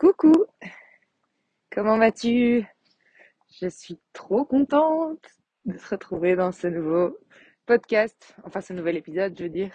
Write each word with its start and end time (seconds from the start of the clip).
Coucou, 0.00 0.46
comment 1.70 1.98
vas-tu? 1.98 2.64
Je 3.60 3.68
suis 3.68 3.98
trop 4.14 4.46
contente 4.46 5.22
de 5.66 5.76
se 5.76 5.90
retrouver 5.90 6.36
dans 6.36 6.52
ce 6.52 6.68
nouveau 6.68 7.18
podcast, 7.66 8.34
enfin 8.44 8.62
ce 8.62 8.72
nouvel 8.72 8.96
épisode, 8.96 9.36
je 9.36 9.42
veux 9.42 9.50
dire. 9.50 9.72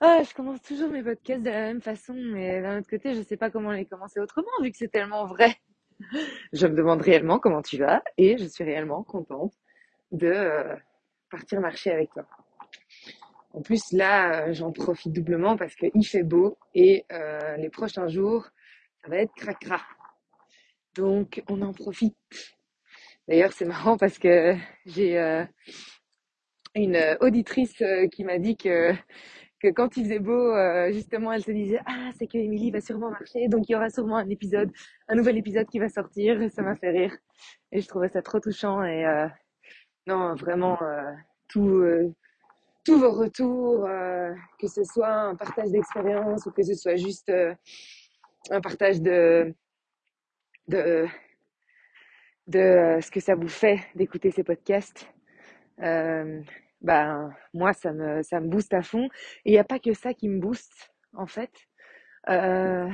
Ah, 0.00 0.22
je 0.22 0.34
commence 0.34 0.60
toujours 0.60 0.90
mes 0.90 1.02
podcasts 1.02 1.42
de 1.42 1.48
la 1.48 1.62
même 1.62 1.80
façon, 1.80 2.12
mais 2.12 2.60
d'un 2.60 2.80
autre 2.80 2.90
côté, 2.90 3.14
je 3.14 3.22
sais 3.22 3.38
pas 3.38 3.48
comment 3.48 3.72
les 3.72 3.86
commencer 3.86 4.20
autrement, 4.20 4.50
vu 4.62 4.70
que 4.70 4.76
c'est 4.76 4.92
tellement 4.92 5.24
vrai. 5.24 5.56
Je 6.52 6.66
me 6.66 6.76
demande 6.76 7.00
réellement 7.00 7.38
comment 7.38 7.62
tu 7.62 7.78
vas, 7.78 8.02
et 8.18 8.36
je 8.36 8.44
suis 8.44 8.64
réellement 8.64 9.02
contente 9.02 9.54
de 10.12 10.26
euh, 10.26 10.76
partir 11.30 11.62
marcher 11.62 11.90
avec 11.90 12.12
toi. 12.12 12.26
En 13.54 13.62
plus, 13.62 13.92
là, 13.92 14.42
euh, 14.42 14.52
j'en 14.52 14.72
profite 14.72 15.14
doublement 15.14 15.56
parce 15.56 15.74
qu'il 15.74 16.06
fait 16.06 16.22
beau 16.22 16.58
et 16.74 17.06
euh, 17.12 17.56
les 17.56 17.70
prochains 17.70 18.08
jours, 18.08 18.50
va 19.08 19.18
être 19.18 19.34
cracra. 19.34 19.80
Donc, 20.96 21.42
on 21.48 21.62
en 21.62 21.72
profite. 21.72 22.16
D'ailleurs, 23.28 23.52
c'est 23.52 23.64
marrant 23.64 23.96
parce 23.96 24.18
que 24.18 24.54
j'ai 24.86 25.18
euh, 25.18 25.44
une 26.74 26.98
auditrice 27.20 27.80
euh, 27.82 28.06
qui 28.06 28.24
m'a 28.24 28.38
dit 28.38 28.56
que, 28.56 28.92
que 29.60 29.68
quand 29.68 29.96
il 29.96 30.04
faisait 30.04 30.20
beau, 30.20 30.54
euh, 30.54 30.92
justement, 30.92 31.32
elle 31.32 31.42
se 31.42 31.50
disait 31.50 31.80
Ah, 31.86 32.10
c'est 32.18 32.26
que 32.26 32.38
Émilie 32.38 32.70
va 32.70 32.80
sûrement 32.80 33.10
marcher, 33.10 33.48
donc 33.48 33.68
il 33.68 33.72
y 33.72 33.74
aura 33.74 33.90
sûrement 33.90 34.16
un 34.16 34.28
épisode, 34.28 34.70
un 35.08 35.16
nouvel 35.16 35.36
épisode 35.36 35.66
qui 35.66 35.78
va 35.78 35.88
sortir. 35.88 36.38
Ça 36.50 36.62
m'a 36.62 36.76
fait 36.76 36.90
rire. 36.90 37.16
Et 37.72 37.80
je 37.80 37.88
trouvais 37.88 38.08
ça 38.08 38.22
trop 38.22 38.40
touchant. 38.40 38.84
Et 38.84 39.04
non, 40.06 40.34
vraiment, 40.36 40.80
euh, 40.82 41.12
tout, 41.48 41.84
tous 42.84 42.98
vos 42.98 43.10
retours, 43.10 43.88
que 44.60 44.68
ce 44.68 44.84
soit 44.84 45.12
un 45.12 45.34
partage 45.34 45.70
d'expérience 45.72 46.46
ou 46.46 46.52
que 46.52 46.62
ce 46.62 46.74
soit 46.74 46.96
juste 46.96 47.32
un 48.50 48.60
partage 48.60 49.00
de, 49.00 49.54
de, 50.68 51.06
de 52.46 52.58
euh, 52.58 53.00
ce 53.00 53.10
que 53.10 53.20
ça 53.20 53.34
vous 53.34 53.48
fait 53.48 53.80
d'écouter 53.94 54.30
ces 54.30 54.44
podcasts. 54.44 55.06
Euh, 55.82 56.40
ben, 56.80 57.32
moi, 57.54 57.72
ça 57.72 57.92
me, 57.92 58.22
ça 58.22 58.40
me 58.40 58.48
booste 58.48 58.74
à 58.74 58.82
fond. 58.82 59.08
Et 59.44 59.50
il 59.50 59.52
n'y 59.52 59.58
a 59.58 59.64
pas 59.64 59.78
que 59.78 59.94
ça 59.94 60.14
qui 60.14 60.28
me 60.28 60.40
booste, 60.40 60.92
en 61.14 61.26
fait. 61.26 61.52
Euh, 62.28 62.88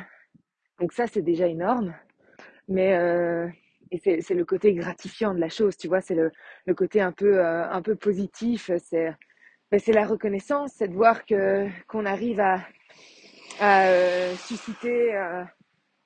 donc 0.81 0.93
ça, 0.93 1.07
c'est 1.07 1.23
déjà 1.23 1.47
énorme. 1.47 1.95
Mais 2.69 2.95
euh, 2.95 3.49
et 3.91 3.99
c'est, 3.99 4.35
le 4.35 4.45
côté 4.45 4.73
gratifiant 4.75 5.35
de 5.35 5.41
la 5.41 5.51
chose, 5.51 5.77
tu 5.77 5.89
vois, 5.89 6.01
c'est 6.01 6.15
le, 6.15 6.31
le 6.67 6.75
côté 6.75 7.01
un 7.03 7.13
peu, 7.13 7.45
un 7.45 7.83
peu 7.83 7.95
positif. 7.95 8.71
C'est, 8.83 9.13
ben, 9.71 9.81
la 9.89 10.07
reconnaissance, 10.07 10.73
c'est 10.75 10.89
de 10.89 10.95
voir 10.95 11.25
qu'on 11.27 12.07
arrive 12.07 12.41
à, 12.41 12.61
à 13.63 13.87
euh, 13.91 14.35
susciter, 14.37 15.15
euh, 15.15 15.45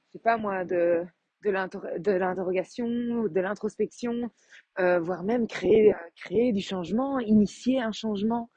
je 0.08 0.18
sais 0.18 0.22
pas 0.22 0.36
moi, 0.36 0.64
de, 0.66 1.04
de, 1.44 1.50
l'inter- 1.50 1.98
de 1.98 2.12
l'interrogation, 2.12 2.88
de 2.88 3.40
l'introspection, 3.40 4.30
euh, 4.78 5.00
voire 5.00 5.24
même 5.24 5.46
créer, 5.46 5.94
euh, 5.94 5.98
créer 6.16 6.52
du 6.52 6.60
changement, 6.60 7.18
initier 7.20 7.80
un 7.80 7.92
changement, 7.92 8.50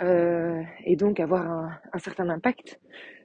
et 0.00 0.96
donc 0.96 1.20
avoir 1.20 1.46
un, 1.92 1.98
certain 1.98 2.28
impact. 2.28 2.80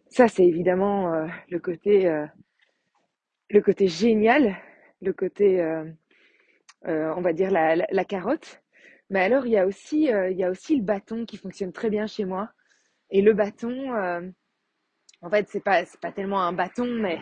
Ça, 0.10 0.28
c'est 0.28 0.46
évidemment 0.46 1.12
le 1.50 1.60
côté, 1.60 2.08
le 3.50 3.62
côté 3.62 3.88
génial, 3.88 4.56
le 5.02 5.14
côté, 5.14 5.62
on 6.86 7.22
va 7.22 7.34
dire 7.34 7.52
la, 7.52 7.76
la, 7.76 8.06
carotte. 8.06 8.62
Mais 9.10 9.22
alors, 9.22 9.46
il 9.48 9.52
y 9.54 9.58
a 9.58 9.66
aussi, 9.66 10.04
il 10.04 10.38
y 10.38 10.44
a 10.44 10.50
aussi 10.52 10.78
le 10.78 10.84
bâton 10.84 11.26
qui 11.26 11.38
fonctionne 11.38 11.72
très 11.72 11.90
bien 11.90 12.08
chez 12.08 12.26
moi. 12.26 12.50
Et 13.12 13.22
le 13.22 13.34
bâton, 13.34 14.32
en 15.22 15.30
fait, 15.30 15.48
c'est 15.50 15.64
pas, 15.64 15.84
pas 16.02 16.12
tellement 16.12 16.42
un 16.42 16.54
bâton, 16.54 16.86
mais 16.86 17.20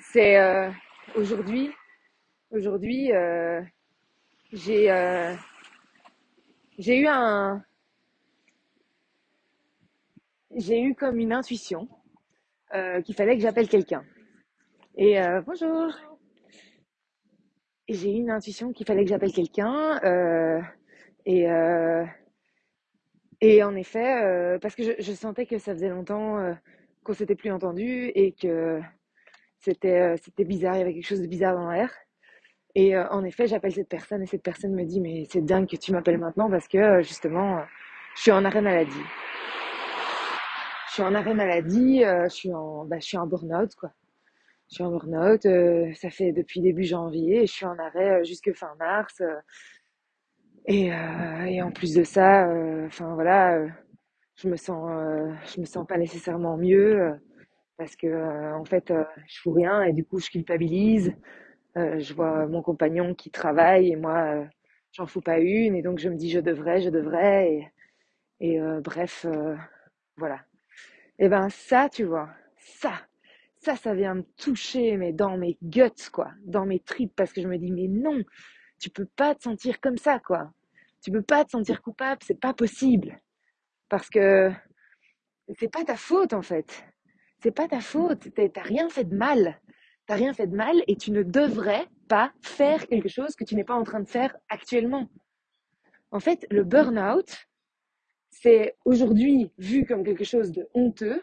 c'est 0.00 0.38
euh, 0.38 0.70
aujourd'hui, 1.14 1.70
aujourd'hui, 2.50 3.12
euh, 3.12 3.60
j'ai, 4.52 4.90
euh, 4.90 5.34
j'ai 6.78 7.00
eu 7.00 7.06
un, 7.06 7.62
j'ai 10.56 10.80
eu 10.80 10.94
comme 10.94 11.18
une 11.18 11.32
intuition 11.32 11.88
qu'il 13.04 13.14
fallait 13.14 13.34
que 13.34 13.42
j'appelle 13.42 13.68
quelqu'un. 13.68 14.04
Et 14.94 15.18
bonjour. 15.46 15.90
J'ai 17.88 18.10
eu 18.10 18.16
une 18.16 18.30
intuition 18.30 18.72
qu'il 18.72 18.84
fallait 18.84 19.04
que 19.04 19.08
j'appelle 19.08 19.32
quelqu'un. 19.32 19.98
et 21.24 21.48
en 23.62 23.74
effet, 23.74 24.58
parce 24.60 24.74
que 24.74 24.82
je, 24.82 25.12
sentais 25.12 25.46
que 25.46 25.58
ça 25.58 25.72
faisait 25.72 25.88
longtemps 25.88 26.54
qu'on 27.08 27.14
s'était 27.14 27.34
plus 27.34 27.50
entendu 27.50 28.12
et 28.14 28.32
que 28.32 28.80
c'était 29.60 30.00
euh, 30.00 30.16
c'était 30.22 30.44
bizarre, 30.44 30.74
il 30.74 30.80
y 30.80 30.82
avait 30.82 30.92
quelque 30.92 31.06
chose 31.06 31.22
de 31.22 31.26
bizarre 31.26 31.54
dans 31.54 31.70
l'air. 31.70 31.90
Et 32.74 32.94
euh, 32.94 33.08
en 33.08 33.24
effet, 33.24 33.46
j'appelle 33.46 33.72
cette 33.72 33.88
personne 33.88 34.22
et 34.22 34.26
cette 34.26 34.42
personne 34.42 34.74
me 34.74 34.84
dit 34.84 35.00
mais 35.00 35.24
c'est 35.30 35.40
dingue 35.40 35.66
que 35.66 35.76
tu 35.76 35.90
m'appelles 35.92 36.18
maintenant 36.18 36.50
parce 36.50 36.68
que 36.68 36.76
euh, 36.76 37.02
justement, 37.02 37.64
je 38.14 38.22
suis 38.22 38.30
en 38.30 38.44
arrêt 38.44 38.60
maladie. 38.60 39.02
Je 40.88 40.92
suis 40.92 41.02
en 41.02 41.14
arrêt 41.14 41.32
maladie, 41.32 42.00
je 42.00 42.28
suis 42.28 42.52
en 42.52 42.84
bah, 42.84 42.98
je 42.98 43.06
suis 43.06 43.16
en 43.16 43.26
burn-out 43.26 43.74
quoi. 43.74 43.90
Je 44.68 44.74
suis 44.74 44.84
en 44.84 44.90
burn-out, 44.90 45.42
ça 45.94 46.10
fait 46.10 46.32
depuis 46.32 46.60
début 46.60 46.84
janvier 46.84 47.44
et 47.44 47.46
je 47.46 47.52
suis 47.52 47.64
en 47.64 47.78
arrêt 47.78 48.22
jusque 48.24 48.52
fin 48.54 48.74
mars. 48.78 49.22
et, 50.66 50.88
et 51.46 51.62
en 51.62 51.70
plus 51.70 51.94
de 51.94 52.04
ça, 52.04 52.46
enfin 52.86 53.14
voilà, 53.14 53.66
je 54.38 54.48
me 54.48 54.56
sens 54.56 54.88
euh, 54.90 55.32
je 55.54 55.60
me 55.60 55.66
sens 55.66 55.86
pas 55.86 55.98
nécessairement 55.98 56.56
mieux 56.56 57.00
euh, 57.02 57.14
parce 57.78 57.96
que 57.96 58.06
euh, 58.08 58.56
en 58.56 58.64
fait 58.64 58.90
euh, 58.92 59.04
je 59.28 59.40
fous 59.40 59.52
rien 59.52 59.82
et 59.84 59.92
du 59.94 60.04
coup 60.04 60.20
je 60.20 60.30
culpabilise. 60.30 61.14
Euh, 61.76 61.98
je 62.00 62.14
vois 62.14 62.46
mon 62.46 62.62
compagnon 62.62 63.14
qui 63.14 63.30
travaille 63.30 63.90
et 63.92 63.96
moi 63.96 64.18
euh, 64.36 64.44
j'en 64.92 65.06
fous 65.06 65.20
pas 65.22 65.40
une 65.40 65.76
et 65.76 65.82
donc 65.82 65.98
je 66.00 66.08
me 66.10 66.16
dis 66.16 66.30
je 66.30 66.40
devrais, 66.40 66.82
je 66.82 66.90
devrais 66.90 67.68
et, 68.40 68.54
et 68.56 68.60
bref 68.82 69.26
voilà. 70.16 70.40
Et 71.18 71.28
ben 71.28 71.48
ça 71.50 71.88
tu 71.90 72.04
vois, 72.04 72.30
ça 72.58 72.92
ça 73.60 73.76
ça 73.76 73.94
vient 73.94 74.14
me 74.16 74.24
toucher 74.36 74.96
mais 74.96 75.12
dans 75.12 75.36
mes 75.38 75.58
guts 75.62 76.10
quoi, 76.12 76.30
dans 76.44 76.66
mes 76.66 76.80
tripes 76.80 77.14
parce 77.16 77.32
que 77.32 77.42
je 77.42 77.48
me 77.48 77.58
dis 77.58 77.72
mais 77.72 77.88
non, 77.88 78.22
tu 78.80 78.90
peux 78.90 79.06
pas 79.06 79.34
te 79.34 79.42
sentir 79.44 79.80
comme 79.80 79.98
ça 79.98 80.18
quoi. 80.20 80.52
Tu 81.02 81.10
peux 81.12 81.22
pas 81.22 81.44
te 81.44 81.50
sentir 81.52 81.82
coupable, 81.82 82.20
c'est 82.24 82.40
pas 82.40 82.54
possible 82.54 83.18
parce 83.88 84.10
que 84.10 84.50
c'est 85.58 85.70
pas 85.70 85.84
ta 85.84 85.96
faute 85.96 86.32
en 86.32 86.42
fait. 86.42 86.84
C'est 87.42 87.52
pas 87.52 87.68
ta 87.68 87.80
faute, 87.80 88.28
T'as 88.34 88.62
rien 88.62 88.88
fait 88.88 89.04
de 89.04 89.14
mal. 89.14 89.60
T'as 90.06 90.16
rien 90.16 90.32
fait 90.32 90.46
de 90.46 90.56
mal 90.56 90.82
et 90.86 90.96
tu 90.96 91.10
ne 91.10 91.22
devrais 91.22 91.86
pas 92.08 92.32
faire 92.42 92.86
quelque 92.86 93.08
chose 93.08 93.36
que 93.36 93.44
tu 93.44 93.54
n'es 93.54 93.64
pas 93.64 93.74
en 93.74 93.84
train 93.84 94.00
de 94.00 94.08
faire 94.08 94.34
actuellement. 94.48 95.08
En 96.10 96.20
fait, 96.20 96.46
le 96.50 96.64
burn-out, 96.64 97.46
c'est 98.30 98.76
aujourd'hui 98.84 99.52
vu 99.58 99.84
comme 99.84 100.04
quelque 100.04 100.24
chose 100.24 100.52
de 100.52 100.66
honteux, 100.74 101.20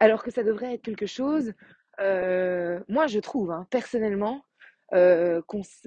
alors 0.00 0.22
que 0.22 0.30
ça 0.30 0.42
devrait 0.42 0.74
être 0.74 0.82
quelque 0.82 1.06
chose, 1.06 1.54
euh, 2.00 2.80
moi 2.88 3.06
je 3.06 3.18
trouve, 3.18 3.50
hein, 3.50 3.66
personnellement, 3.70 4.44
euh, 4.92 5.40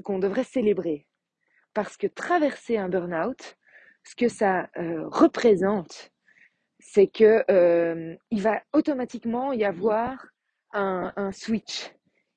qu'on 0.04 0.20
devrait 0.20 0.44
célébrer. 0.44 1.06
Parce 1.74 1.98
que 1.98 2.08
traverser 2.08 2.78
un 2.78 2.90
burn-out, 2.90 3.58
ce 4.06 4.16
que 4.16 4.28
ça 4.30 4.70
euh, 4.78 5.08
représente, 5.08 6.12
c'est 6.80 7.08
que 7.08 7.44
euh, 7.50 8.16
il 8.30 8.42
va 8.42 8.62
automatiquement 8.74 9.52
y 9.52 9.66
avoir 9.66 10.28
un, 10.74 11.12
un 11.16 11.32
switch. 11.32 11.92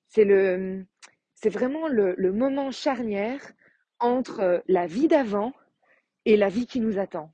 C'est 0.08 0.24
le, 0.24 0.86
c'est 1.34 1.50
vraiment 1.50 1.86
le, 1.88 2.14
le 2.16 2.32
moment 2.32 2.70
charnière 2.70 3.40
entre 4.00 4.40
euh, 4.40 4.58
la 4.66 4.86
vie 4.86 5.08
d'avant 5.08 5.52
et 6.24 6.36
la 6.36 6.48
vie 6.48 6.66
qui 6.66 6.80
nous 6.80 6.98
attend. 6.98 7.32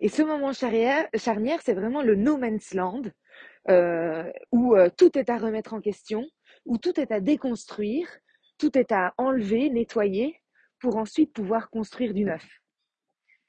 Et 0.00 0.08
ce 0.08 0.22
moment 0.22 0.52
charnière, 0.52 1.08
charnière 1.14 1.60
c'est 1.62 1.74
vraiment 1.74 2.02
le 2.02 2.14
no 2.16 2.36
man's 2.36 2.74
land, 2.74 3.02
euh, 3.70 4.30
où 4.50 4.74
tout 4.98 5.16
est 5.16 5.30
à 5.30 5.38
remettre 5.38 5.74
en 5.74 5.80
question, 5.80 6.26
où 6.66 6.76
tout 6.76 6.98
est 6.98 7.12
à 7.12 7.20
déconstruire, 7.20 8.08
tout 8.58 8.76
est 8.76 8.90
à 8.92 9.14
enlever, 9.16 9.70
nettoyer, 9.70 10.40
pour 10.80 10.96
ensuite 10.96 11.32
pouvoir 11.32 11.70
construire 11.70 12.14
du 12.14 12.24
neuf. 12.24 12.61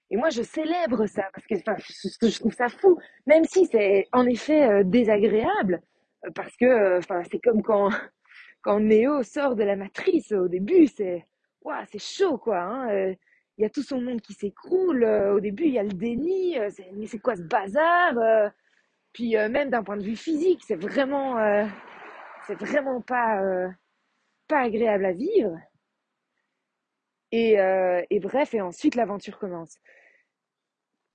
Et 0.09 0.17
moi, 0.17 0.29
je 0.29 0.43
célèbre 0.43 1.05
ça 1.07 1.29
parce 1.33 1.47
que, 1.47 1.55
enfin, 1.55 1.75
je, 1.77 2.39
trouve 2.39 2.53
ça 2.53 2.69
fou, 2.69 2.99
même 3.25 3.45
si 3.45 3.65
c'est 3.65 4.07
en 4.11 4.25
effet 4.25 4.63
euh, 4.69 4.83
désagréable, 4.83 5.81
euh, 6.25 6.31
parce 6.35 6.55
que, 6.57 6.65
euh, 6.65 6.99
enfin, 6.99 7.23
c'est 7.31 7.39
comme 7.39 7.63
quand 7.63 7.89
quand 8.61 8.79
Neo 8.79 9.23
sort 9.23 9.55
de 9.55 9.63
la 9.63 9.75
matrice 9.75 10.31
au 10.31 10.47
début, 10.47 10.87
c'est, 10.87 11.25
ouah, 11.63 11.83
c'est 11.91 12.01
chaud 12.01 12.37
quoi. 12.37 12.59
hein, 12.59 13.13
Il 13.57 13.61
y 13.63 13.65
a 13.65 13.69
tout 13.69 13.83
son 13.83 13.99
monde 14.01 14.21
qui 14.21 14.33
s'écroule. 14.33 15.03
au 15.03 15.39
début, 15.39 15.65
il 15.65 15.73
y 15.73 15.79
a 15.79 15.83
le 15.83 15.89
déni. 15.89 16.57
mais 16.93 17.07
c'est 17.07 17.19
quoi 17.19 17.35
ce 17.35 17.41
bazar 17.43 18.13
Puis 19.13 19.35
même 19.35 19.69
d'un 19.69 19.83
point 19.83 19.97
de 19.97 20.03
vue 20.03 20.15
physique, 20.15 20.61
c'est 20.65 20.75
vraiment, 20.77 21.37
c'est 22.47 22.55
vraiment 22.59 23.01
pas 23.01 23.41
pas 24.47 24.61
agréable 24.61 25.05
à 25.05 25.11
vivre. 25.13 25.57
Et, 27.33 27.59
euh, 27.59 28.03
et 28.11 28.19
bref, 28.19 28.53
et 28.53 28.61
ensuite 28.61 28.93
l'aventure 28.93 29.39
commence. 29.39 29.79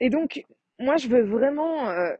Et 0.00 0.11
donc, 0.11 0.44
moi, 0.81 0.97
je 0.97 1.06
veux 1.06 1.23
vraiment 1.23 1.88
euh, 1.91 2.12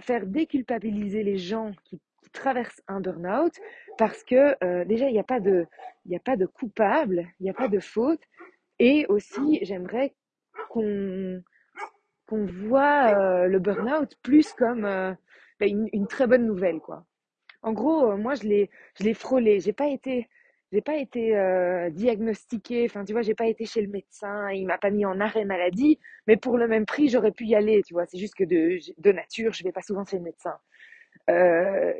faire 0.00 0.26
déculpabiliser 0.26 1.22
les 1.22 1.38
gens 1.38 1.72
qui, 1.84 1.98
qui 2.22 2.30
traverse 2.30 2.82
un 2.86 3.00
burn-out 3.00 3.54
parce 3.96 4.22
que 4.22 4.54
euh, 4.62 4.84
déjà, 4.84 5.08
il 5.08 5.14
n'y 5.14 5.18
a 5.18 5.24
pas 5.24 5.40
de, 5.40 5.66
a 6.14 6.18
pas 6.18 6.36
de 6.36 6.44
coupable, 6.44 7.26
il 7.40 7.44
n'y 7.44 7.50
a 7.50 7.54
pas 7.54 7.68
de 7.68 7.80
faute. 7.80 8.20
Et 8.78 9.06
aussi, 9.08 9.60
j'aimerais 9.62 10.14
qu'on 10.68 11.42
qu'on 12.26 12.44
voit 12.44 13.18
euh, 13.18 13.46
le 13.46 13.60
burn-out 13.60 14.14
plus 14.22 14.52
comme 14.52 14.82
ben, 14.82 15.16
une, 15.60 15.88
une, 15.94 16.06
très 16.06 16.26
bonne 16.26 16.44
nouvelle, 16.44 16.80
quoi. 16.80 17.06
En 17.62 17.72
gros, 17.72 18.14
moi, 18.18 18.34
je 18.34 18.42
l'ai, 18.42 18.70
je 18.98 19.04
l'ai 19.04 19.14
frôlé. 19.14 19.60
J'ai 19.60 19.72
pas 19.72 19.86
été, 19.88 20.28
j'ai 20.74 20.80
pas 20.80 20.96
été 20.96 21.36
euh, 21.36 21.88
diagnostiquée. 21.90 22.86
Enfin, 22.90 23.04
tu 23.04 23.12
vois, 23.12 23.22
j'ai 23.22 23.36
pas 23.36 23.46
été 23.46 23.64
chez 23.64 23.80
le 23.80 23.86
médecin. 23.86 24.50
Il 24.50 24.66
m'a 24.66 24.76
pas 24.76 24.90
mis 24.90 25.04
en 25.06 25.20
arrêt 25.20 25.44
maladie. 25.44 26.00
Mais 26.26 26.36
pour 26.36 26.58
le 26.58 26.66
même 26.66 26.84
prix, 26.84 27.08
j'aurais 27.08 27.30
pu 27.30 27.44
y 27.44 27.54
aller. 27.54 27.80
Tu 27.86 27.94
vois, 27.94 28.06
c'est 28.06 28.18
juste 28.18 28.34
que 28.34 28.42
de, 28.42 28.78
de 28.98 29.12
nature, 29.12 29.52
je 29.52 29.62
vais 29.62 29.70
pas 29.70 29.82
souvent 29.82 30.04
chez 30.04 30.16
le 30.16 30.24
médecin. 30.24 30.56
Euh, 31.30 31.92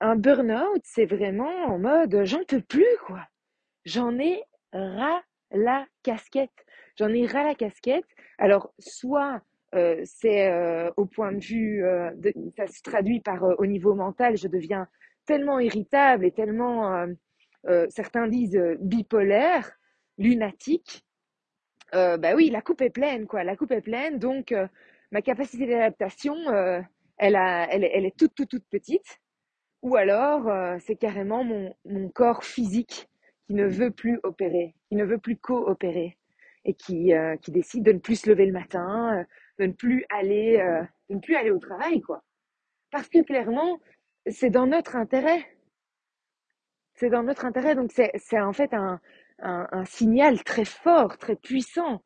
un 0.00 0.14
burn-out, 0.14 0.80
c'est 0.84 1.06
vraiment 1.06 1.52
en 1.66 1.80
mode, 1.80 2.22
j'en 2.22 2.44
peux 2.44 2.60
plus, 2.60 2.86
quoi. 3.04 3.26
J'en 3.84 4.16
ai 4.16 4.44
ras 4.72 5.22
la 5.50 5.84
casquette. 6.04 6.64
J'en 6.96 7.08
ai 7.08 7.26
ras 7.26 7.42
la 7.42 7.56
casquette. 7.56 8.06
Alors, 8.38 8.72
soit 8.78 9.42
euh, 9.74 10.00
c'est 10.04 10.52
euh, 10.52 10.92
au 10.96 11.04
point 11.04 11.32
de 11.32 11.40
vue, 11.40 11.82
ça 12.56 12.68
se 12.68 12.80
traduit 12.82 13.20
par 13.20 13.42
au 13.58 13.66
niveau 13.66 13.96
mental, 13.96 14.36
je 14.36 14.46
deviens 14.46 14.86
tellement 15.26 15.58
irritable 15.58 16.24
et 16.24 16.30
tellement, 16.30 17.06
certains 17.88 18.26
disent 18.26 18.60
bipolaire, 18.80 19.70
lunatique. 20.18 21.04
bah 21.92 22.34
oui, 22.34 22.50
la 22.50 22.62
coupe 22.62 22.80
est 22.82 22.90
pleine, 22.90 23.26
quoi. 23.26 23.44
La 23.44 23.56
coupe 23.56 23.72
est 23.72 23.80
pleine, 23.80 24.18
donc 24.18 24.54
ma 25.12 25.22
capacité 25.22 25.66
d'adaptation, 25.66 26.36
elle, 27.18 27.36
a, 27.36 27.68
elle, 27.70 27.84
elle 27.84 28.06
est 28.06 28.16
toute, 28.16 28.34
toute, 28.34 28.48
toute 28.48 28.68
petite. 28.70 29.20
Ou 29.82 29.96
alors, 29.96 30.50
c'est 30.80 30.96
carrément 30.96 31.44
mon, 31.44 31.74
mon 31.84 32.08
corps 32.08 32.44
physique 32.44 33.08
qui 33.46 33.54
ne 33.54 33.66
veut 33.66 33.90
plus 33.90 34.20
opérer, 34.22 34.74
qui 34.88 34.94
ne 34.94 35.04
veut 35.04 35.18
plus 35.18 35.36
coopérer 35.36 36.16
et 36.64 36.74
qui, 36.74 37.12
euh, 37.12 37.36
qui 37.36 37.50
décide 37.50 37.82
de 37.82 37.92
ne 37.92 37.98
plus 37.98 38.20
se 38.20 38.30
lever 38.30 38.46
le 38.46 38.52
matin, 38.52 39.18
euh, 39.18 39.24
de 39.58 39.66
ne 39.66 39.72
plus 39.72 40.04
aller, 40.08 40.58
euh, 40.58 40.82
de 41.08 41.16
ne 41.16 41.20
plus 41.20 41.34
aller 41.34 41.50
au 41.50 41.58
travail, 41.58 42.00
quoi. 42.00 42.22
Parce 42.92 43.08
que 43.08 43.22
clairement, 43.22 43.80
c'est 44.26 44.50
dans 44.50 44.66
notre 44.66 44.94
intérêt. 44.94 45.44
C'est 47.00 47.08
dans 47.08 47.22
notre 47.22 47.46
intérêt, 47.46 47.74
donc 47.74 47.92
c'est, 47.92 48.40
en 48.40 48.52
fait 48.52 48.74
un, 48.74 49.00
un, 49.38 49.84
signal 49.86 50.44
très 50.44 50.66
fort, 50.66 51.16
très 51.16 51.34
puissant, 51.34 52.02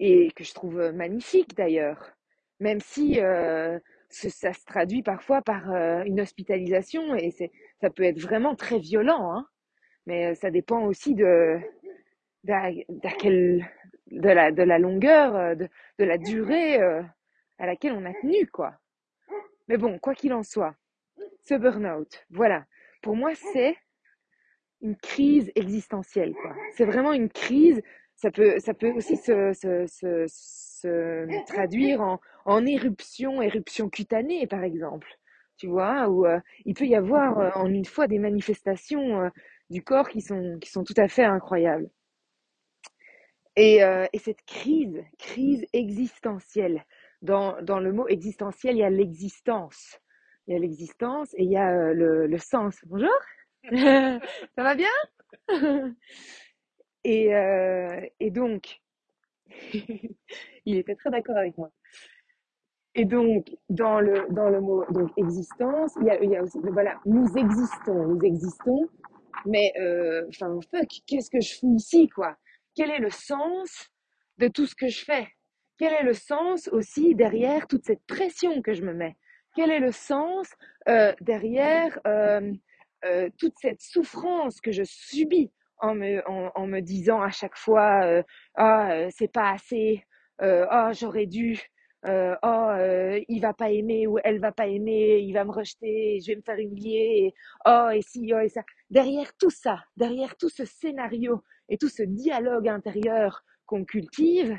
et 0.00 0.32
que 0.32 0.42
je 0.42 0.52
trouve 0.52 0.90
magnifique 0.90 1.54
d'ailleurs. 1.54 2.10
Même 2.58 2.80
si 2.80 3.20
euh, 3.20 3.78
ça 4.08 4.52
se 4.52 4.64
traduit 4.64 5.04
parfois 5.04 5.42
par 5.42 5.70
euh, 5.70 6.02
une 6.06 6.20
hospitalisation, 6.20 7.14
et 7.14 7.30
ça 7.30 7.88
peut 7.88 8.02
être 8.02 8.18
vraiment 8.18 8.56
très 8.56 8.80
violent, 8.80 9.32
hein. 9.32 9.46
mais 10.06 10.34
ça 10.34 10.50
dépend 10.50 10.84
aussi 10.86 11.14
de, 11.14 11.60
quel, 13.20 13.64
de, 14.10 14.28
la, 14.28 14.50
de 14.50 14.62
la 14.64 14.78
longueur, 14.80 15.36
euh, 15.36 15.54
de, 15.54 15.68
de 16.00 16.04
la 16.04 16.18
durée 16.18 16.82
euh, 16.82 17.00
à 17.58 17.66
laquelle 17.66 17.92
on 17.92 18.04
a 18.06 18.14
tenu, 18.14 18.48
quoi. 18.48 18.74
Mais 19.68 19.76
bon, 19.76 20.00
quoi 20.00 20.16
qu'il 20.16 20.32
en 20.32 20.42
soit, 20.42 20.74
ce 21.44 21.54
burn-out, 21.54 22.26
voilà, 22.30 22.66
pour 23.04 23.16
moi, 23.16 23.34
c'est 23.34 23.76
une 24.80 24.96
crise 24.96 25.52
existentielle. 25.54 26.34
C'est 26.74 26.86
vraiment 26.86 27.12
une 27.12 27.28
crise. 27.28 27.82
Ça 28.16 28.30
peut, 28.30 28.58
ça 28.60 28.72
peut 28.72 28.92
aussi 28.92 29.18
se, 29.18 29.52
se, 29.52 29.86
se, 29.86 30.24
se 30.26 31.46
traduire 31.46 32.00
en, 32.00 32.18
en 32.46 32.64
éruption, 32.64 33.42
éruption 33.42 33.90
cutanée, 33.90 34.46
par 34.46 34.64
exemple. 34.64 35.08
Tu 35.58 35.66
vois, 35.66 36.08
où 36.08 36.24
euh, 36.24 36.40
il 36.64 36.72
peut 36.72 36.86
y 36.86 36.96
avoir 36.96 37.38
euh, 37.38 37.50
en 37.56 37.66
une 37.66 37.84
fois 37.84 38.06
des 38.06 38.18
manifestations 38.18 39.20
euh, 39.20 39.28
du 39.68 39.82
corps 39.84 40.08
qui 40.08 40.22
sont, 40.22 40.56
qui 40.58 40.70
sont 40.70 40.82
tout 40.82 40.94
à 40.96 41.06
fait 41.06 41.24
incroyables. 41.24 41.90
Et, 43.56 43.80
et, 44.12 44.18
cette 44.18 44.44
crise, 44.46 45.04
crise 45.16 45.64
existentielle, 45.72 46.84
dans, 47.22 47.62
dans 47.62 47.78
le 47.78 47.92
mot 47.92 48.08
existentiel, 48.08 48.74
il 48.74 48.80
y 48.80 48.82
a 48.82 48.90
l'existence. 48.90 50.00
Il 50.46 50.52
y 50.52 50.56
a 50.56 50.60
l'existence 50.60 51.32
et 51.34 51.44
il 51.44 51.50
y 51.50 51.56
a 51.56 51.70
euh, 51.70 51.94
le, 51.94 52.26
le, 52.26 52.38
sens. 52.38 52.76
Bonjour. 52.86 53.10
Ça 53.72 54.20
va 54.62 54.74
bien? 54.74 54.88
Et, 57.06 57.34
euh, 57.34 58.00
et 58.18 58.30
donc, 58.30 58.80
il 59.74 60.78
était 60.78 60.94
très 60.94 61.10
d'accord 61.10 61.36
avec 61.36 61.58
moi. 61.58 61.70
Et 62.94 63.04
donc, 63.04 63.50
dans 63.68 64.00
le, 64.00 64.26
dans 64.30 64.48
le 64.48 64.60
mot 64.60 64.84
donc, 64.90 65.10
existence, 65.18 65.92
il 66.00 66.06
y, 66.06 66.10
a, 66.10 66.22
il 66.22 66.30
y 66.30 66.36
a 66.36 66.42
aussi, 66.42 66.58
voilà, 66.62 66.98
nous 67.04 67.26
existons, 67.36 68.06
nous 68.06 68.20
existons, 68.22 68.88
mais, 69.44 69.72
euh, 69.78 70.24
enfin, 70.30 70.58
fuck, 70.70 70.88
qu'est-ce 71.06 71.28
que 71.28 71.40
je 71.40 71.58
fous 71.58 71.76
ici, 71.76 72.08
quoi? 72.08 72.36
Quel 72.74 72.90
est 72.90 73.00
le 73.00 73.10
sens 73.10 73.90
de 74.38 74.48
tout 74.48 74.66
ce 74.66 74.74
que 74.74 74.88
je 74.88 75.04
fais? 75.04 75.28
Quel 75.76 75.92
est 75.92 76.04
le 76.04 76.14
sens 76.14 76.68
aussi 76.68 77.14
derrière 77.14 77.66
toute 77.66 77.84
cette 77.84 78.06
pression 78.06 78.62
que 78.62 78.72
je 78.72 78.82
me 78.82 78.94
mets? 78.94 79.16
Quel 79.54 79.70
est 79.70 79.80
le 79.80 79.92
sens 79.92 80.48
euh, 80.88 81.12
derrière 81.20 81.98
euh, 82.06 82.52
euh, 83.04 83.28
toute 83.38 83.54
cette 83.60 83.80
souffrance 83.80 84.60
que 84.60 84.72
je 84.72 84.82
subis 84.84 85.52
en 85.78 85.94
me, 85.94 86.28
en, 86.28 86.50
en 86.54 86.66
me 86.66 86.80
disant 86.80 87.22
à 87.22 87.30
chaque 87.30 87.56
fois 87.56 88.04
euh, 88.04 88.22
ah 88.56 88.92
euh, 88.92 89.08
c'est 89.10 89.32
pas 89.32 89.50
assez 89.50 90.04
ah 90.40 90.90
j'aurais 90.92 91.26
dû 91.26 91.60
euh, 92.06 92.36
oh 92.42 92.68
euh, 92.70 93.20
il 93.28 93.40
va 93.40 93.54
pas 93.54 93.70
aimer 93.70 94.06
ou 94.06 94.18
elle 94.24 94.38
va 94.38 94.52
pas 94.52 94.66
aimer, 94.66 95.18
il 95.20 95.32
va 95.32 95.44
me 95.44 95.52
rejeter, 95.52 96.20
je 96.20 96.32
vais 96.32 96.36
me 96.36 96.42
faire 96.42 96.58
humilier, 96.58 97.32
oh 97.66 97.88
et 97.92 98.02
si, 98.02 98.30
oh 98.34 98.40
et 98.40 98.48
ça. 98.50 98.62
Derrière 98.90 99.34
tout 99.38 99.50
ça, 99.50 99.82
derrière 99.96 100.36
tout 100.36 100.50
ce 100.50 100.64
scénario 100.66 101.42
et 101.68 101.78
tout 101.78 101.88
ce 101.88 102.02
dialogue 102.02 102.68
intérieur 102.68 103.42
qu'on 103.64 103.84
cultive, 103.86 104.58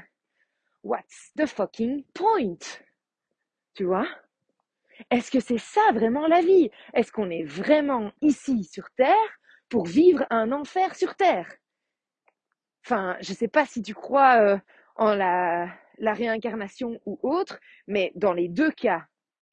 what's 0.84 1.32
the 1.38 1.46
fucking 1.46 2.04
point? 2.14 2.58
Tu 3.76 3.84
vois? 3.84 4.08
Est-ce 5.12 5.32
que 5.32 5.40
c'est 5.40 5.58
ça 5.58 5.82
vraiment 5.94 6.28
la 6.28 6.42
vie? 6.42 6.70
Est-ce 6.94 7.12
qu'on 7.12 7.30
est 7.30 7.44
vraiment 7.44 8.12
ici 8.22 8.64
sur 8.64 8.90
Terre 8.92 9.40
pour 9.70 9.86
vivre 9.86 10.26
un 10.30 10.52
enfer 10.52 10.96
sur 10.96 11.16
Terre? 11.16 11.52
Enfin, 12.86 13.18
je 13.20 13.34
sais 13.34 13.48
pas 13.48 13.66
si 13.66 13.82
tu 13.82 13.94
crois 13.94 14.42
euh, 14.42 14.58
en 14.96 15.16
la, 15.16 15.76
réincarnation 16.00 17.00
ou 17.06 17.20
autre, 17.24 17.60
mais 17.88 18.12
dans 18.16 18.34
les 18.34 18.48
deux 18.48 18.72
cas, 18.72 19.06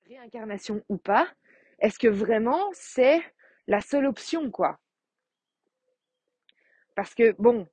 réincarnation 0.07 0.83
ou 0.89 0.99
pas, 0.99 1.29
est-ce 1.79 1.99
que 1.99 2.09
vraiment 2.09 2.69
c'est 2.73 3.23
la 3.67 3.81
seule 3.81 4.07
option, 4.07 4.51
quoi? 4.51 4.79
Parce 6.95 7.15
que, 7.15 7.35
bon, 7.39 7.67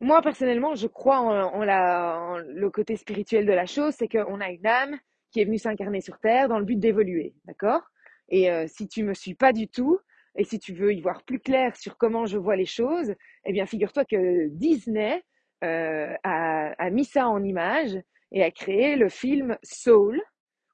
moi 0.00 0.20
personnellement, 0.20 0.74
je 0.74 0.86
crois 0.86 1.20
en, 1.20 1.54
en, 1.54 1.64
la, 1.64 2.18
en 2.20 2.36
le 2.38 2.70
côté 2.70 2.96
spirituel 2.96 3.46
de 3.46 3.52
la 3.52 3.64
chose, 3.66 3.94
c'est 3.94 4.08
qu'on 4.08 4.40
a 4.40 4.50
une 4.50 4.66
âme 4.66 4.98
est 5.40 5.44
venue 5.44 5.58
s'incarner 5.58 6.00
sur 6.00 6.18
Terre 6.18 6.48
dans 6.48 6.58
le 6.58 6.64
but 6.64 6.78
d'évoluer, 6.78 7.34
d'accord? 7.44 7.82
Et 8.28 8.50
euh, 8.50 8.66
si 8.66 8.88
tu 8.88 9.02
me 9.04 9.14
suis 9.14 9.34
pas 9.34 9.52
du 9.52 9.68
tout, 9.68 9.98
et 10.36 10.44
si 10.44 10.58
tu 10.58 10.74
veux 10.74 10.92
y 10.92 11.00
voir 11.00 11.22
plus 11.22 11.40
clair 11.40 11.76
sur 11.76 11.96
comment 11.96 12.26
je 12.26 12.38
vois 12.38 12.56
les 12.56 12.66
choses, 12.66 13.14
eh 13.44 13.52
bien, 13.52 13.66
figure-toi 13.66 14.04
que 14.04 14.48
Disney 14.48 15.22
euh, 15.64 16.14
a, 16.22 16.72
a, 16.78 16.90
mis 16.90 17.04
ça 17.04 17.28
en 17.28 17.42
image 17.42 17.96
et 18.32 18.42
a 18.42 18.50
créé 18.50 18.96
le 18.96 19.08
film 19.08 19.56
Soul, 19.62 20.20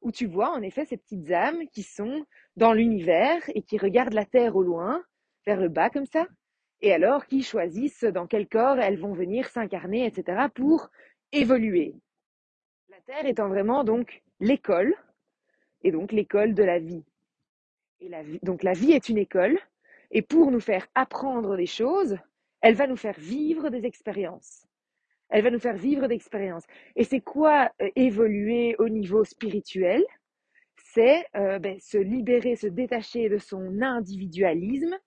où 0.01 0.11
tu 0.11 0.27
vois 0.27 0.51
en 0.51 0.63
effet 0.63 0.85
ces 0.85 0.97
petites 0.97 1.31
âmes 1.31 1.69
qui 1.73 1.83
sont 1.83 2.25
dans 2.57 2.73
l'univers 2.73 3.41
et 3.55 3.63
qui 3.63 3.79
regardent 3.79 4.15
la 4.15 4.25
Terre 4.25 4.57
au 4.57 4.63
loin, 4.63 5.03
vers 5.47 5.61
le 5.61 5.69
bas 5.69 5.91
comme 5.91 6.07
ça, 6.07 6.27
et 6.81 6.93
alors 6.93 7.27
qui 7.27 7.43
choisissent 7.43 8.05
dans 8.05 8.27
quel 8.27 8.49
corps 8.49 8.79
elles 8.79 8.99
vont 8.99 9.13
venir 9.13 9.49
s'incarner, 9.49 10.05
etc., 10.05 10.49
pour 10.53 10.91
évoluer. 11.31 11.95
La 12.89 13.01
Terre 13.07 13.27
étant 13.27 13.49
vraiment 13.49 13.85
donc 13.85 14.23
l'école, 14.43 14.95
et 15.83 15.93
donc 15.93 16.13
l'école 16.13 16.53
de 16.53 16.65
la 16.65 16.79
vie. 16.79 17.05
Et 18.01 18.09
la 18.09 18.23
vie. 18.23 18.41
Donc 18.43 18.63
la 18.63 18.73
vie 18.73 18.93
est 18.93 19.09
une 19.09 19.19
école, 19.19 19.59
et 20.11 20.21
pour 20.21 20.51
nous 20.51 20.61
faire 20.61 20.87
apprendre 20.95 21.57
des 21.57 21.67
choses, 21.67 22.19
elle 22.61 22.75
va 22.75 22.87
nous 22.87 22.97
faire 22.97 23.19
vivre 23.19 23.71
des 23.71 23.87
expériences. 23.87 24.67
Elle 25.31 25.45
va 25.45 25.51
nous 25.51 25.61
faire 25.61 25.77
vivre 25.77 26.09
d'expériences. 26.09 26.67
Et 26.97 27.05
c'est 27.05 27.21
quoi 27.21 27.71
euh, 27.81 27.89
évoluer 27.97 28.77
au 28.79 28.89
niveau 28.89 29.25
spirituel? 29.25 30.05
C'est 30.77 31.25
euh, 31.37 31.59
ben, 31.59 31.79
se 31.81 31.97
libérer, 31.97 32.57
se 32.57 32.67
détacher 32.67 33.29
de 33.29 33.39
son 33.39 33.81
individualisme 33.81 34.99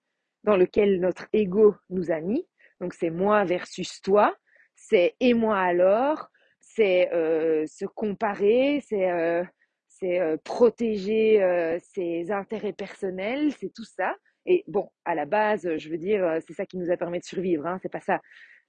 dans 0.44 0.58
lequel 0.58 1.00
notre 1.00 1.27
ego 1.34 1.75
nous 1.89 2.10
a 2.10 2.22
mis. 2.22 2.48
Donc 2.80 2.94
c'est 2.94 3.12
moi 3.12 3.44
versus 3.44 4.01
toi, 4.01 4.36
c'est 4.75 5.15
et 5.20 5.34
moi 5.34 5.60
alors, 5.60 6.32
c'est 6.75 7.12
euh, 7.13 7.65
se 7.67 7.86
comparer, 7.86 8.84
c'est 8.88 9.10
euh, 9.10 9.44
c'est 9.88 10.20
euh, 10.20 10.36
protéger 10.44 11.79
ses 11.94 12.32
intérêts 12.32 12.74
personnels, 12.74 13.53
c'est 13.53 13.74
tout 13.74 13.86
ça. 13.86 14.15
Et 14.46 14.63
bon, 14.67 14.89
à 15.05 15.15
la 15.15 15.25
base, 15.25 15.77
je 15.77 15.89
veux 15.89 15.98
dire, 15.98 16.39
c'est 16.46 16.53
ça 16.53 16.65
qui 16.65 16.77
nous 16.77 16.91
a 16.91 16.98
permis 16.98 17.20
de 17.20 17.24
survivre, 17.24 17.65
hein, 17.65 17.79
c'est 17.82 17.91
pas 17.91 18.01
ça. 18.01 18.20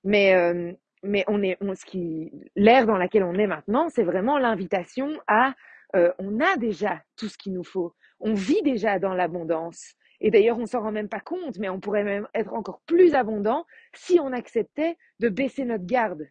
Mais 0.05 0.35
mais 1.03 1.25
on 1.29 1.43
est, 1.43 1.59
ce 1.61 1.85
qui, 1.85 2.33
l'ère 2.55 2.87
dans 2.87 2.97
laquelle 2.97 3.23
on 3.25 3.35
est 3.35 3.47
maintenant, 3.47 3.89
c'est 3.91 4.03
vraiment 4.03 4.39
l'invitation 4.39 5.11
à 5.27 5.55
on 6.19 6.41
a 6.41 6.57
déjà 6.59 7.03
tout 7.17 7.29
ce 7.29 7.37
qu'il 7.37 7.55
nous 7.55 7.65
faut. 7.65 7.95
On 8.21 8.35
vit 8.35 8.63
déjà 8.63 8.99
dans 8.99 9.15
l'abondance. 9.15 9.95
Et 10.21 10.31
d'ailleurs, 10.31 10.59
on 10.59 10.67
s'en 10.67 10.81
rend 10.81 10.93
même 10.93 11.09
pas 11.09 11.21
compte, 11.21 11.59
mais 11.59 11.69
on 11.69 11.81
pourrait 11.81 12.05
même 12.05 12.29
être 12.35 12.55
encore 12.55 12.81
plus 12.87 13.15
abondant 13.15 13.67
si 13.95 14.19
on 14.21 14.33
acceptait 14.33 14.97
de 15.21 15.29
baisser 15.29 15.65
notre 15.65 15.87
garde. 15.87 16.27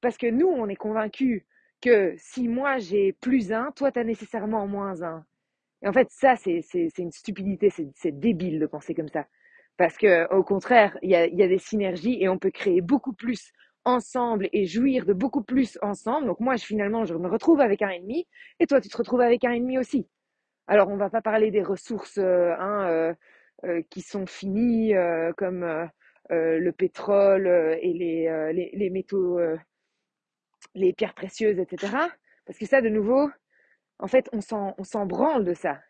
Parce 0.00 0.16
que 0.16 0.26
nous, 0.30 0.48
on 0.48 0.68
est 0.68 0.76
convaincus 0.76 1.44
que 1.80 2.14
si 2.18 2.48
moi 2.48 2.78
j'ai 2.78 3.12
plus 3.14 3.52
un, 3.52 3.72
toi 3.72 3.90
tu 3.92 3.98
as 3.98 4.04
nécessairement 4.04 4.66
moins 4.66 5.02
un. 5.02 5.24
Et 5.82 5.88
en 5.88 5.92
fait, 5.92 6.08
ça, 6.10 6.36
c'est 6.36 6.62
une 6.98 7.12
stupidité, 7.12 7.70
c'est 7.70 8.18
débile 8.18 8.58
de 8.60 8.66
penser 8.66 8.94
comme 8.94 9.08
ça. 9.08 9.26
Parce 9.76 9.96
que, 9.96 10.28
au 10.34 10.42
contraire, 10.44 10.98
il 11.02 11.10
y 11.10 11.16
a, 11.16 11.26
y 11.26 11.42
a 11.42 11.48
des 11.48 11.58
synergies 11.58 12.22
et 12.22 12.28
on 12.28 12.38
peut 12.38 12.50
créer 12.50 12.82
beaucoup 12.82 13.14
plus 13.14 13.52
ensemble 13.86 14.48
et 14.52 14.66
jouir 14.66 15.06
de 15.06 15.14
beaucoup 15.14 15.42
plus 15.42 15.78
ensemble. 15.82 16.26
Donc 16.26 16.40
moi, 16.40 16.58
finalement, 16.58 17.06
je 17.06 17.14
me 17.14 17.28
retrouve 17.28 17.60
avec 17.60 17.80
un 17.82 17.88
ennemi 17.88 18.26
et 18.58 18.66
toi, 18.66 18.80
tu 18.80 18.88
te 18.90 18.96
retrouves 18.96 19.22
avec 19.22 19.44
un 19.44 19.52
ennemi 19.52 19.78
aussi. 19.78 20.06
Alors, 20.66 20.88
on 20.88 20.96
va 20.96 21.10
pas 21.10 21.22
parler 21.22 21.50
des 21.50 21.62
ressources 21.62 22.18
euh, 22.18 22.52
hein, 22.58 22.86
euh, 22.88 23.14
euh, 23.64 23.82
qui 23.90 24.02
sont 24.02 24.26
finies, 24.26 24.92
comme 25.36 25.88
le 26.30 26.70
pétrole 26.70 27.46
et 27.82 27.92
les, 27.92 28.52
les, 28.54 28.70
les 28.72 28.90
métaux, 28.90 29.40
les 30.74 30.92
pierres 30.92 31.14
précieuses, 31.14 31.58
etc. 31.58 31.92
Parce 32.46 32.58
que 32.58 32.66
ça, 32.66 32.80
de 32.80 32.88
nouveau, 32.88 33.30
en 33.98 34.06
fait, 34.06 34.28
on 34.32 34.40
s'en 34.40 35.06
branle 35.06 35.44
de 35.44 35.54
ça. 35.54 35.80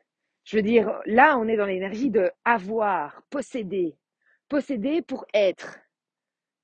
Je 0.44 0.56
veux 0.56 0.62
dire, 0.62 1.00
là, 1.06 1.36
on 1.38 1.48
est 1.48 1.56
dans 1.56 1.66
l'énergie 1.66 2.10
de 2.10 2.30
avoir, 2.44 3.22
posséder, 3.30 3.96
posséder 4.48 5.02
pour 5.02 5.26
être 5.34 5.78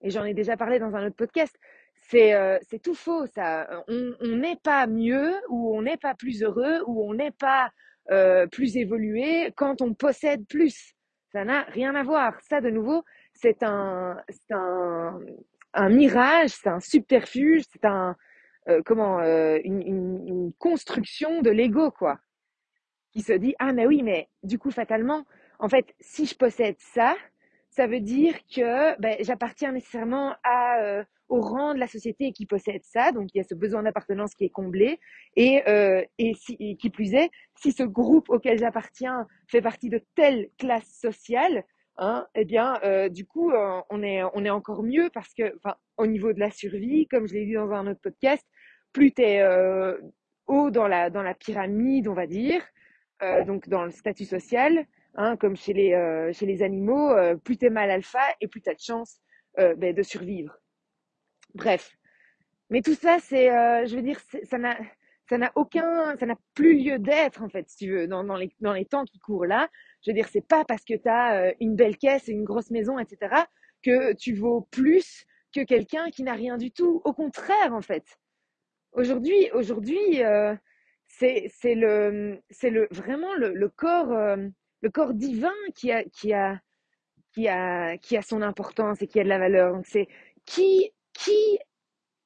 et 0.00 0.11
j'en 0.11 0.25
ai 0.25 0.35
déjà 0.35 0.56
parlé 0.56 0.78
dans 0.78 0.94
un 0.94 1.06
autre 1.06 1.16
podcast, 1.16 1.56
c'est 1.94 2.35
euh, 2.35 2.58
tout 2.82 2.94
faux 2.94 3.26
ça. 3.26 3.85
On 3.88 4.37
n'est 4.37 4.56
pas 4.56 4.87
mieux 4.87 5.35
ou 5.49 5.76
on 5.76 5.82
n'est 5.82 5.96
pas 5.96 6.14
plus 6.14 6.42
heureux 6.42 6.82
ou 6.87 7.08
on 7.08 7.14
n'est 7.14 7.32
pas 7.32 7.70
euh, 8.11 8.46
plus 8.46 8.76
évolué 8.76 9.52
quand 9.56 9.80
on 9.82 9.94
possède 9.94 10.46
plus. 10.46 10.94
Ça 11.32 11.44
n'a 11.44 11.62
rien 11.62 11.94
à 11.94 12.02
voir. 12.02 12.40
Ça, 12.42 12.61
de 12.61 12.70
nouveau, 12.70 13.04
c'est 13.32 13.62
un, 13.62 14.16
un, 14.50 15.20
un 15.76 15.90
mirage, 15.90 16.50
c'est 16.50 16.68
un 16.68 16.80
subterfuge, 16.80 17.62
c'est 17.73 17.85
un 17.85 18.16
euh, 18.68 18.83
comment 18.85 19.21
euh, 19.21 19.59
une, 19.62 20.52
construction 20.59 21.40
de 21.40 21.50
l'ego 21.50 21.92
quoi, 21.92 22.18
qui 23.12 23.21
se 23.21 23.33
dit 23.33 23.54
ah 23.61 23.73
mais 23.73 23.87
oui 23.87 24.02
mais 24.02 24.28
du 24.42 24.59
coup 24.59 24.73
fatalement 24.73 25.25
en 25.61 25.68
fait 25.68 25.95
si 26.00 26.26
je 26.26 26.35
possède 26.35 26.75
ça 26.78 27.14
ça 27.71 27.87
veut 27.87 28.00
dire 28.00 28.35
que 28.52 28.99
ben, 29.00 29.16
j'appartiens 29.21 29.71
nécessairement 29.71 30.35
à, 30.42 30.80
euh, 30.80 31.04
au 31.28 31.42
rang 31.42 31.75
de 31.75 31.78
la 31.78 31.87
société 31.87 32.33
qui 32.33 32.47
possède 32.47 32.83
ça, 32.83 33.12
donc 33.12 33.28
il 33.35 33.38
y 33.38 33.40
a 33.40 33.45
ce 33.45 33.54
besoin 33.54 33.83
d'appartenance 33.83 34.35
qui 34.35 34.45
est 34.45 34.50
comblé, 34.50 34.99
et, 35.35 35.62
et, 36.18 36.76
qui 36.76 36.90
plus 36.90 37.12
est, 37.12 37.28
si 37.56 37.73
ce 37.73 37.83
groupe 37.83 38.30
auquel 38.30 38.59
j'appartiens 38.59 39.26
fait 39.47 39.61
partie 39.61 39.90
de 39.90 40.00
telle 40.14 40.49
classe 40.56 40.88
sociale, 40.88 41.64
hein, 41.99 42.26
eh 42.35 42.45
bien, 42.45 42.79
euh, 42.85 43.09
du 43.09 43.26
coup, 43.26 43.50
euh, 43.50 43.81
on, 43.91 44.03
est, 44.03 44.23
on 44.35 44.45
est 44.45 44.50
encore 44.50 44.83
mieux 44.83 45.11
parce 45.12 45.33
que, 45.35 45.55
enfin, 45.57 45.76
au 45.97 46.07
niveau 46.07 46.33
de 46.33 46.41
la 46.41 46.50
survie, 46.50 47.07
comme 47.09 47.26
je 47.26 47.35
l'ai 47.35 47.47
dit 47.47 47.55
dans 47.55 47.71
un 47.73 47.87
autre 47.87 48.00
podcast, 48.00 48.45
plus 48.93 49.12
tu 49.12 49.23
es 49.23 49.43
euh, 49.43 49.99
haut 50.47 50.71
dans 50.71 50.88
la, 50.88 51.11
dans 51.11 51.23
la 51.23 51.35
pyramide, 51.35 52.09
on 52.09 52.15
va 52.15 52.26
dire, 52.26 52.62
euh, 53.23 53.45
donc 53.45 53.69
dans 53.69 53.85
le 53.85 53.91
statut 53.91 54.25
social, 54.25 54.87
Hein, 55.19 55.38
comme 55.38 55.57
chez 55.57 55.73
les, 55.73 55.95
euh, 55.95 56.31
chez 56.35 56.45
les 56.45 56.62
animaux, 56.62 57.11
euh, 57.12 57.37
plus 57.37 57.57
t'es 57.57 57.71
mal 57.71 57.91
alpha 57.91 58.21
et 58.43 58.49
plus 58.49 58.61
t'as 58.61 58.75
de 58.75 58.81
chance 58.81 59.19
ben, 59.57 59.95
de 59.95 60.03
survivre. 60.03 60.55
Bref. 61.55 61.97
Mais 62.69 62.83
tout 62.83 62.95
ça, 62.95 63.17
c'est, 63.19 63.47
je 63.87 63.97
veux 63.97 64.03
dire, 64.03 64.21
ça 64.43 64.59
n'a, 64.59 64.76
ça 65.26 65.38
n'a 65.38 65.50
aucun, 65.55 66.15
ça 66.19 66.26
n'a 66.26 66.35
plus 66.53 66.79
lieu 66.79 66.99
d'être 66.99 67.43
en 67.43 67.49
fait, 67.49 67.67
si 67.71 67.87
tu 67.87 67.91
veux, 67.91 68.07
dans, 68.07 68.25
dans, 68.25 68.37
les, 68.37 68.50
dans 68.61 68.75
les 68.75 68.85
temps 68.85 69.07
qui 69.07 69.19
courent 69.19 69.47
là. 69.47 69.71
Je 70.06 70.12
veux 70.12 70.14
dire, 70.14 70.28
c'est 70.30 70.46
pas 70.46 70.64
parce 70.64 70.84
que 70.84 70.94
tu 70.94 71.08
as 71.08 71.52
une 71.60 71.75
belle 71.75 71.96
caisse 71.96 72.28
et 72.28 72.32
une 72.32 72.44
grosse 72.44 72.70
maison, 72.70 72.96
etc., 73.00 73.42
que 73.82 74.12
tu 74.12 74.34
vaux 74.34 74.68
plus 74.70 75.26
que 75.52 75.64
quelqu'un 75.64 76.10
qui 76.10 76.22
n'a 76.22 76.34
rien 76.34 76.58
du 76.58 76.70
tout. 76.70 77.02
Au 77.04 77.12
contraire, 77.12 77.75
en 77.75 77.82
fait. 77.82 78.04
Aujourd'hui, 78.92 79.50
aujourd'hui, 79.52 80.22
euh, 80.22 80.54
c'est, 81.08 81.50
le, 81.64 82.40
c'est 82.50 82.70
le, 82.70 82.86
vraiment 82.92 83.34
le, 83.34 83.52
le 83.52 83.68
corps, 83.68 84.36
le 84.80 84.90
corps 84.90 85.12
divin 85.12 85.52
qui 85.75 85.90
a, 85.90 86.04
qui 86.04 86.32
a, 86.32 86.60
qui 87.34 87.48
a, 87.48 87.98
qui 87.98 88.16
a 88.16 88.22
son 88.22 88.42
importance 88.42 89.02
et 89.02 89.08
qui 89.08 89.18
a 89.18 89.25
de 89.25 89.28
la 89.28 89.38
valeur. 89.38 89.75
Donc 89.75 89.86
c'est 89.86 90.06
qui, 90.44 90.92
qui 91.12 91.58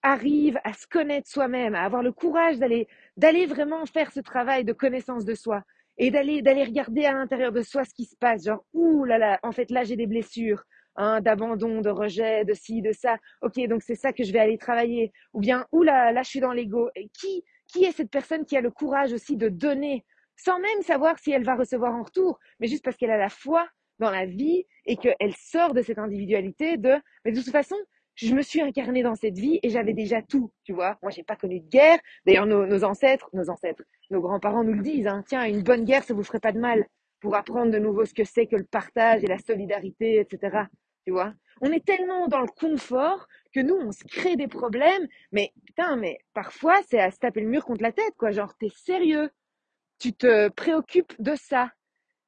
arrive 0.03 0.59
à 0.65 0.75
se 0.75 0.87
connaître 0.87 1.29
soi-même, 1.29 1.75
à 1.75 1.85
avoir 1.85 2.03
le 2.03 2.13
courage 2.13 2.59
d'aller, 2.59 2.89
d'aller 3.17 3.47
vraiment 3.47 3.87
faire 3.87 4.13
ce 4.13 4.21
travail 4.21 4.65
de 4.65 4.73
connaissance 4.75 5.25
de 5.25 5.35
soi 5.35 5.63
et 6.01 6.11
d'aller, 6.11 6.41
d'aller 6.41 6.65
regarder 6.65 7.05
à 7.05 7.13
l'intérieur 7.13 7.53
de 7.53 7.61
soi 7.61 7.85
ce 7.85 7.93
qui 7.95 8.07
se 8.07 8.17
passe. 8.17 8.47
Genre, 8.47 8.65
ouh 8.73 9.05
là 9.05 9.19
là, 9.19 9.39
en 9.43 9.53
fait 9.53 9.71
là 9.71 9.85
j'ai 9.85 9.97
des 9.97 10.07
blessures. 10.07 10.65
Hein, 10.97 11.21
d'abandon, 11.21 11.81
de 11.81 11.89
rejet, 11.89 12.45
de 12.45 12.53
ci, 12.53 12.83
de 12.83 12.93
ça. 12.93 13.17
Ok, 13.43 13.61
donc 13.69 13.81
c'est 13.83 13.95
ça 13.95 14.13
que 14.13 14.25
je 14.25 14.33
vais 14.33 14.41
aller 14.41 14.59
travailler. 14.59 15.13
Ou 15.33 15.41
bien, 15.41 15.65
ouh 15.71 15.83
là, 15.83 16.11
là 16.11 16.23
je 16.23 16.29
suis 16.29 16.41
dans 16.41 16.53
l'ego. 16.53 16.91
Qui, 17.13 17.45
qui 17.69 17.85
est 17.85 17.93
cette 17.93 18.11
personne 18.11 18.45
qui 18.45 18.57
a 18.57 18.61
le 18.61 18.71
courage 18.73 19.13
aussi 19.13 19.37
de 19.37 19.49
donner 19.49 20.05
sans 20.37 20.59
même 20.59 20.83
savoir 20.83 21.19
si 21.19 21.31
elle 21.31 21.45
va 21.45 21.55
recevoir 21.55 21.95
en 21.95 22.03
retour, 22.03 22.39
mais 22.59 22.67
juste 22.67 22.85
parce 22.85 22.97
qu'elle 22.97 23.11
a 23.11 23.19
la 23.19 23.29
foi 23.29 23.69
dans 23.99 24.11
la 24.11 24.25
vie 24.25 24.65
et 24.87 24.97
qu'elle 24.97 25.35
sort 25.37 25.75
de 25.75 25.83
cette 25.83 25.99
individualité 25.99 26.77
de, 26.77 26.95
mais 27.25 27.33
de 27.33 27.41
toute 27.41 27.53
façon, 27.53 27.77
je 28.27 28.35
me 28.35 28.43
suis 28.43 28.61
incarnée 28.61 29.03
dans 29.03 29.15
cette 29.15 29.39
vie 29.39 29.61
et 29.63 29.71
j'avais 29.71 29.93
déjà 29.93 30.23
tout, 30.23 30.51
tu 30.65 30.73
vois. 30.73 30.99
Moi, 31.03 31.11
j'ai 31.11 31.23
pas 31.23 31.37
connu 31.37 31.61
de 31.61 31.69
guerre. 31.69 31.99
D'ailleurs, 32.27 32.47
nos, 32.47 32.85
ancêtres, 32.85 33.31
nos 33.33 33.51
ancêtres, 33.51 33.83
nos 34.11 34.21
grands-parents 34.21 34.65
nous 34.65 34.75
le 34.75 34.83
disent, 34.83 35.07
hein, 35.07 35.25
tiens, 35.27 35.45
une 35.45 35.63
bonne 35.63 35.85
guerre, 35.85 36.05
ça 36.05 36.15
vous 36.15 36.23
ferait 36.23 36.41
pas 36.41 36.53
de 36.53 36.61
mal 36.61 36.87
pour 37.21 37.35
apprendre 37.37 37.71
de 37.71 37.79
nouveau 37.79 38.05
ce 38.05 38.15
que 38.15 38.25
c'est 38.25 38.47
que 38.47 38.57
le 38.57 38.65
partage 38.65 39.23
et 39.25 39.27
la 39.27 39.39
solidarité, 39.39 40.21
etc. 40.21 40.65
Tu 41.05 41.13
vois. 41.13 41.35
On 41.61 41.71
est 41.71 41.85
tellement 41.85 42.29
dans 42.29 42.41
le 42.41 42.49
confort 42.49 43.27
que 43.53 43.61
nous, 43.61 43.75
on 43.75 43.93
se 43.93 44.05
crée 44.05 44.37
des 44.37 44.49
problèmes, 44.49 45.07
mais 45.33 45.53
putain, 45.67 45.97
mais 45.97 46.19
parfois, 46.33 46.81
c'est 46.89 47.01
à 47.01 47.11
se 47.11 47.19
taper 47.19 47.41
le 47.41 47.49
mur 47.49 47.65
contre 47.65 47.83
la 47.83 47.93
tête, 47.93 48.15
quoi. 48.17 48.31
Genre, 48.31 48.55
t'es 48.57 48.71
sérieux 48.71 49.31
tu 50.01 50.15
te 50.15 50.49
préoccupes 50.49 51.15
de 51.21 51.37
ça. 51.37 51.71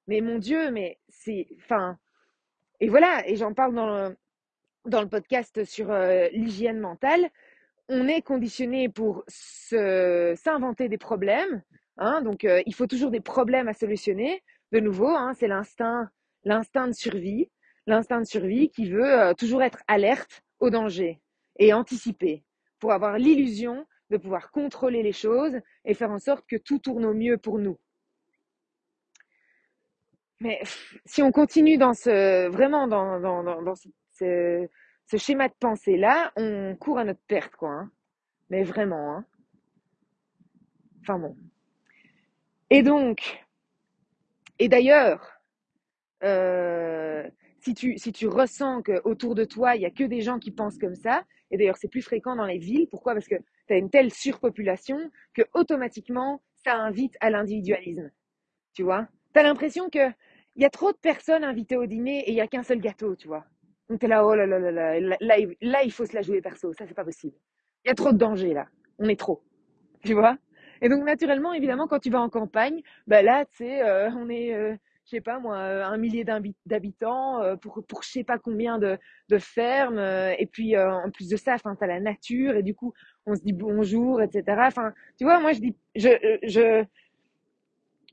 Mais 0.06 0.20
mon 0.20 0.38
Dieu, 0.38 0.70
mais 0.70 0.98
c'est, 1.08 1.48
enfin, 1.58 1.98
et 2.80 2.88
voilà, 2.88 3.26
et 3.28 3.36
j'en 3.36 3.54
parle 3.54 3.74
dans 3.74 3.86
le, 3.86 4.16
dans 4.86 5.02
le 5.02 5.08
podcast 5.08 5.64
sur 5.64 5.90
euh, 5.90 6.28
l'hygiène 6.32 6.80
mentale. 6.80 7.30
On 7.88 8.08
est 8.08 8.22
conditionné 8.22 8.88
pour 8.88 9.24
s'inventer 9.28 10.88
des 10.88 10.98
problèmes, 10.98 11.62
hein, 11.98 12.22
donc 12.22 12.44
euh, 12.44 12.62
il 12.66 12.74
faut 12.74 12.86
toujours 12.86 13.10
des 13.10 13.20
problèmes 13.20 13.68
à 13.68 13.74
solutionner. 13.74 14.42
De 14.70 14.80
nouveau, 14.80 15.08
hein, 15.08 15.34
c'est 15.38 15.48
l'instinct, 15.48 16.08
l'instinct 16.44 16.88
de 16.88 16.94
survie, 16.94 17.50
l'instinct 17.86 18.20
de 18.20 18.26
survie 18.26 18.70
qui 18.70 18.88
veut 18.88 19.20
euh, 19.20 19.34
toujours 19.34 19.62
être 19.62 19.82
alerte 19.88 20.42
au 20.60 20.70
danger 20.70 21.20
et 21.58 21.72
anticiper 21.72 22.44
pour 22.78 22.92
avoir 22.92 23.18
l'illusion 23.18 23.86
de 24.10 24.16
pouvoir 24.16 24.50
contrôler 24.50 25.02
les 25.02 25.12
choses 25.12 25.58
et 25.84 25.94
faire 25.94 26.10
en 26.10 26.18
sorte 26.18 26.46
que 26.46 26.56
tout 26.56 26.78
tourne 26.78 27.04
au 27.04 27.14
mieux 27.14 27.36
pour 27.36 27.58
nous. 27.58 27.78
Mais 30.40 30.60
si 31.04 31.22
on 31.22 31.30
continue 31.30 31.78
dans 31.78 31.94
ce, 31.94 32.48
vraiment 32.48 32.88
dans, 32.88 33.20
dans, 33.20 33.42
dans, 33.42 33.74
ce, 35.06 35.16
schéma 35.16 35.48
de 35.48 35.54
pensée-là, 35.58 36.32
on 36.36 36.76
court 36.78 36.98
à 36.98 37.04
notre 37.04 37.22
perte, 37.26 37.54
quoi. 37.56 37.70
Hein. 37.70 37.90
Mais 38.50 38.64
vraiment. 38.64 39.16
Hein. 39.16 39.24
Enfin 41.00 41.18
bon. 41.18 41.36
Et 42.70 42.82
donc, 42.82 43.44
et 44.58 44.68
d'ailleurs, 44.68 45.40
euh, 46.22 47.28
si 47.60 47.74
tu, 47.74 47.98
si 47.98 48.12
tu 48.12 48.26
ressens 48.28 48.82
qu'autour 48.82 49.34
de 49.34 49.44
toi, 49.44 49.76
il 49.76 49.80
n'y 49.80 49.86
a 49.86 49.90
que 49.90 50.04
des 50.04 50.20
gens 50.20 50.38
qui 50.38 50.50
pensent 50.50 50.78
comme 50.78 50.94
ça, 50.94 51.24
et 51.50 51.56
d'ailleurs 51.56 51.76
c'est 51.76 51.88
plus 51.88 52.02
fréquent 52.02 52.36
dans 52.36 52.46
les 52.46 52.58
villes, 52.58 52.88
pourquoi? 52.88 53.14
Parce 53.14 53.28
que 53.28 53.36
tu 53.66 53.74
as 53.74 53.76
une 53.76 53.90
telle 53.90 54.10
surpopulation 54.12 55.10
que 55.34 55.42
automatiquement, 55.54 56.42
ça 56.64 56.76
invite 56.76 57.16
à 57.20 57.30
l'individualisme. 57.30 58.10
Tu 58.74 58.82
vois? 58.82 59.08
Tu 59.34 59.40
as 59.40 59.42
l'impression 59.42 59.88
qu'il 59.90 60.14
y 60.56 60.64
a 60.64 60.70
trop 60.70 60.92
de 60.92 60.98
personnes 60.98 61.44
invitées 61.44 61.76
au 61.76 61.86
dîner 61.86 62.20
et 62.20 62.30
il 62.30 62.34
n'y 62.34 62.40
a 62.40 62.46
qu'un 62.46 62.62
seul 62.62 62.80
gâteau, 62.80 63.16
tu 63.16 63.28
vois. 63.28 63.44
Tu 63.98 64.06
es 64.06 64.08
là, 64.08 64.24
oh 64.26 64.34
là 64.34 64.46
là 64.46 64.58
là 64.58 64.70
là, 64.70 65.00
là, 65.00 65.36
là, 65.60 65.82
il 65.84 65.92
faut 65.92 66.06
se 66.06 66.14
la 66.14 66.22
jouer 66.22 66.40
perso, 66.40 66.72
ça 66.72 66.86
c'est 66.86 66.94
pas 66.94 67.04
possible. 67.04 67.34
Il 67.84 67.88
y 67.88 67.90
a 67.90 67.94
trop 67.94 68.12
de 68.12 68.18
danger 68.18 68.54
là, 68.54 68.66
on 68.98 69.08
est 69.08 69.18
trop. 69.18 69.42
Tu 70.04 70.14
vois? 70.14 70.36
Et 70.80 70.88
donc 70.88 71.04
naturellement, 71.04 71.52
évidemment, 71.52 71.86
quand 71.86 72.00
tu 72.00 72.10
vas 72.10 72.20
en 72.20 72.28
campagne, 72.28 72.82
bah 73.06 73.22
là, 73.22 73.44
tu 73.46 73.58
sais, 73.58 73.82
euh, 73.82 74.10
on 74.12 74.28
est... 74.28 74.54
Euh, 74.54 74.74
je 75.04 75.10
sais 75.16 75.20
pas 75.20 75.40
moi, 75.40 75.56
euh, 75.58 75.84
un 75.84 75.96
millier 75.98 76.24
d'habitants 76.64 77.42
euh, 77.42 77.56
pour, 77.56 77.84
pour 77.88 78.02
je 78.04 78.08
sais 78.10 78.24
pas 78.24 78.38
combien 78.38 78.78
de, 78.78 78.98
de 79.30 79.38
fermes. 79.38 79.98
Et 79.98 80.46
puis 80.50 80.78
en 80.78 81.10
plus 81.10 81.28
de 81.28 81.36
ça, 81.36 81.54
enfin, 81.54 81.74
t'as 81.74 81.88
la 81.88 81.98
nature 82.00 82.54
et 82.56 82.62
du 82.62 82.74
coup, 82.74 82.92
on 83.26 83.34
se 83.34 83.42
dit 83.42 83.52
bonjour, 83.52 84.22
etc. 84.22 84.44
Enfin, 84.66 84.92
tu 85.18 85.24
vois, 85.24 85.40
moi 85.40 85.52
je 85.52 85.60
dis, 85.60 85.76
je, 85.96 86.08
je, 86.44 86.84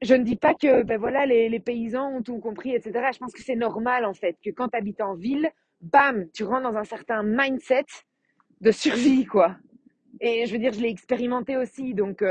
je 0.02 0.16
ne 0.16 0.24
dis 0.24 0.36
pas 0.36 0.54
que 0.54 0.84
ben 0.84 0.98
voilà 0.98 1.26
les, 1.26 1.50
les 1.50 1.60
paysans 1.60 2.10
ont 2.10 2.22
tout 2.24 2.40
compris, 2.40 2.74
etc. 2.74 3.10
Je 3.14 3.20
pense 3.20 3.34
que 3.34 3.42
c'est 3.42 3.56
normal 3.56 4.06
en 4.06 4.14
fait 4.14 4.38
que 4.44 4.50
quand 4.50 4.70
tu 4.70 4.78
habites 4.78 5.02
en 5.02 5.14
ville, 5.14 5.50
bam, 5.82 6.30
tu 6.32 6.44
rentres 6.44 6.72
dans 6.72 6.78
un 6.78 6.84
certain 6.84 7.24
mindset 7.24 7.86
de 8.62 8.72
survie 8.72 9.26
quoi. 9.26 9.58
Et 10.22 10.46
je 10.46 10.52
veux 10.52 10.60
dire, 10.60 10.74
je 10.74 10.82
l'ai 10.82 10.90
expérimenté 10.90 11.56
aussi, 11.58 11.94
donc 11.94 12.24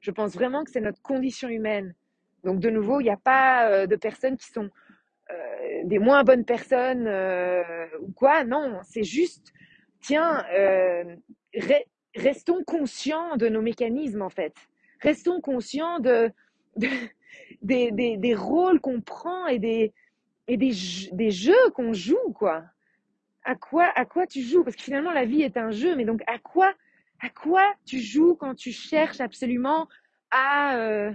Je 0.00 0.10
pense 0.10 0.34
vraiment 0.34 0.64
que 0.64 0.70
c'est 0.70 0.80
notre 0.80 1.02
condition 1.02 1.48
humaine. 1.48 1.94
Donc 2.44 2.60
de 2.60 2.70
nouveau, 2.70 3.00
il 3.00 3.04
n'y 3.04 3.10
a 3.10 3.16
pas 3.16 3.68
euh, 3.68 3.86
de 3.86 3.96
personnes 3.96 4.36
qui 4.36 4.50
sont 4.50 4.68
euh, 5.30 5.80
des 5.84 5.98
moins 5.98 6.22
bonnes 6.24 6.44
personnes 6.44 7.06
euh, 7.06 7.86
ou 8.00 8.12
quoi. 8.12 8.44
Non, 8.44 8.80
c'est 8.84 9.02
juste, 9.02 9.52
tiens, 10.00 10.44
restons 12.14 12.62
conscients 12.64 13.36
de 13.36 13.48
nos 13.48 13.62
mécanismes 13.62 14.22
en 14.22 14.30
fait. 14.30 14.54
Restons 15.00 15.40
conscients 15.40 15.98
de, 15.98 16.30
des, 16.76 17.90
des, 17.90 18.16
des, 18.16 18.34
rôles 18.34 18.80
qu'on 18.80 19.00
prend 19.00 19.46
et 19.46 19.58
des, 19.58 19.92
et 20.46 20.56
des, 20.56 20.72
des 21.12 21.30
jeux 21.30 21.70
qu'on 21.74 21.92
joue, 21.92 22.32
quoi. 22.34 22.64
À 23.44 23.54
quoi, 23.54 23.84
à 23.94 24.04
quoi 24.04 24.26
tu 24.26 24.40
joues? 24.40 24.64
Parce 24.64 24.76
que 24.76 24.82
finalement, 24.82 25.12
la 25.12 25.24
vie 25.24 25.42
est 25.42 25.56
un 25.56 25.70
jeu, 25.70 25.94
mais 25.96 26.04
donc 26.04 26.22
à 26.26 26.38
quoi, 26.38 26.72
à 27.20 27.28
quoi 27.28 27.62
tu 27.84 27.98
joues 27.98 28.34
quand 28.34 28.54
tu 28.54 28.72
cherches 28.72 29.20
absolument 29.20 29.86
à, 30.30 30.78
euh, 30.78 31.12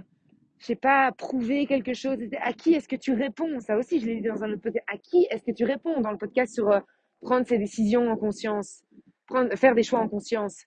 je 0.58 0.66
sais 0.66 0.76
pas, 0.76 1.10
prouver 1.12 1.66
quelque 1.66 1.94
chose? 1.94 2.18
À 2.40 2.52
qui 2.52 2.74
est-ce 2.74 2.88
que 2.88 2.96
tu 2.96 3.12
réponds? 3.12 3.60
Ça 3.60 3.76
aussi, 3.76 4.00
je 4.00 4.06
l'ai 4.06 4.20
dit 4.20 4.28
dans 4.28 4.44
un 4.44 4.52
autre 4.52 4.62
podcast. 4.62 4.84
À 4.88 4.96
qui 4.96 5.26
est-ce 5.30 5.44
que 5.44 5.52
tu 5.52 5.64
réponds 5.64 6.00
dans 6.00 6.12
le 6.12 6.18
podcast 6.18 6.54
sur 6.54 6.70
euh, 6.70 6.80
prendre 7.20 7.46
ses 7.46 7.58
décisions 7.58 8.10
en 8.10 8.16
conscience, 8.16 8.82
prendre, 9.26 9.54
faire 9.56 9.74
des 9.74 9.82
choix 9.82 10.00
en 10.00 10.08
conscience? 10.08 10.64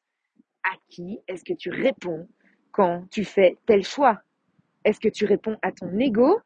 À 0.64 0.76
qui 0.90 1.20
est-ce 1.28 1.44
que 1.44 1.54
tu 1.54 1.70
réponds 1.70 2.28
quand 2.72 3.06
tu 3.10 3.24
fais 3.24 3.58
tel 3.66 3.84
choix? 3.84 4.22
Est-ce 4.84 5.00
que 5.00 5.10
tu 5.10 5.26
réponds 5.26 5.58
à 5.62 5.72
ton 5.72 5.98
ego? 5.98 6.40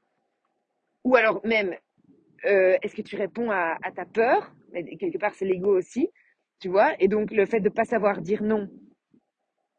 Ou 1.04 1.16
alors 1.16 1.42
même, 1.46 1.76
euh, 2.46 2.78
est-ce 2.82 2.96
que 2.96 3.02
tu 3.02 3.16
réponds 3.16 3.50
à, 3.50 3.78
ta 3.96 4.06
peur? 4.06 4.52
Mais 4.72 4.84
quelque 4.98 5.18
part, 5.18 5.34
c'est 5.34 5.46
l'ego 5.46 5.78
aussi, 5.78 6.10
tu 6.60 6.70
vois 6.70 6.94
Et 7.00 7.08
donc, 7.08 7.32
le 7.32 7.46
fait 7.46 7.60
de 7.60 7.70
pas 7.70 7.86
savoir 7.86 8.22
dire 8.22 8.44
non, 8.44 8.70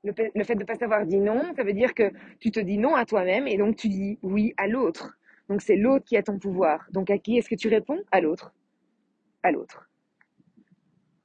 le, 0.05 0.13
fait 0.13 0.55
de 0.55 0.65
pas 0.65 0.77
savoir 0.77 1.07
dire 1.07 1.21
non, 1.21 1.53
ça 1.57 1.65
veut 1.65 1.73
dire 1.73 1.95
que 1.95 2.11
tu 2.41 2.51
te 2.51 2.61
dis 2.61 2.79
non 2.79 2.95
à 2.95 3.05
toi-même 3.05 3.49
et 3.49 3.57
donc 3.57 3.77
tu 3.77 3.89
dis 3.89 4.19
oui 4.23 4.55
à 4.57 4.67
l'autre. 4.67 5.19
Donc, 5.49 5.63
c'est 5.63 5.77
l'autre 5.77 6.05
qui 6.05 6.17
a 6.17 6.23
ton 6.23 6.39
pouvoir. 6.39 6.87
Donc, 6.93 7.11
à 7.11 7.19
qui 7.19 7.39
est-ce 7.39 7.49
que 7.49 7.55
tu 7.55 7.69
réponds? 7.69 8.03
À 8.13 8.21
l'autre. 8.21 8.53
À 9.43 9.51
l'autre. 9.51 9.89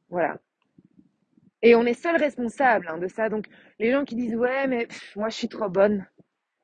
Voilà. 0.10 0.39
Et 1.62 1.75
on 1.75 1.86
est 1.86 1.93
seul 1.93 2.17
responsable 2.17 2.88
hein, 2.89 2.98
de 2.98 3.08
ça. 3.08 3.29
Donc, 3.29 3.48
les 3.79 3.91
gens 3.91 4.05
qui 4.05 4.15
disent 4.15 4.36
ouais, 4.36 4.67
mais 4.67 4.88
moi 5.15 5.29
je 5.29 5.36
suis 5.36 5.48
trop 5.48 5.70
bonne, 5.70 6.05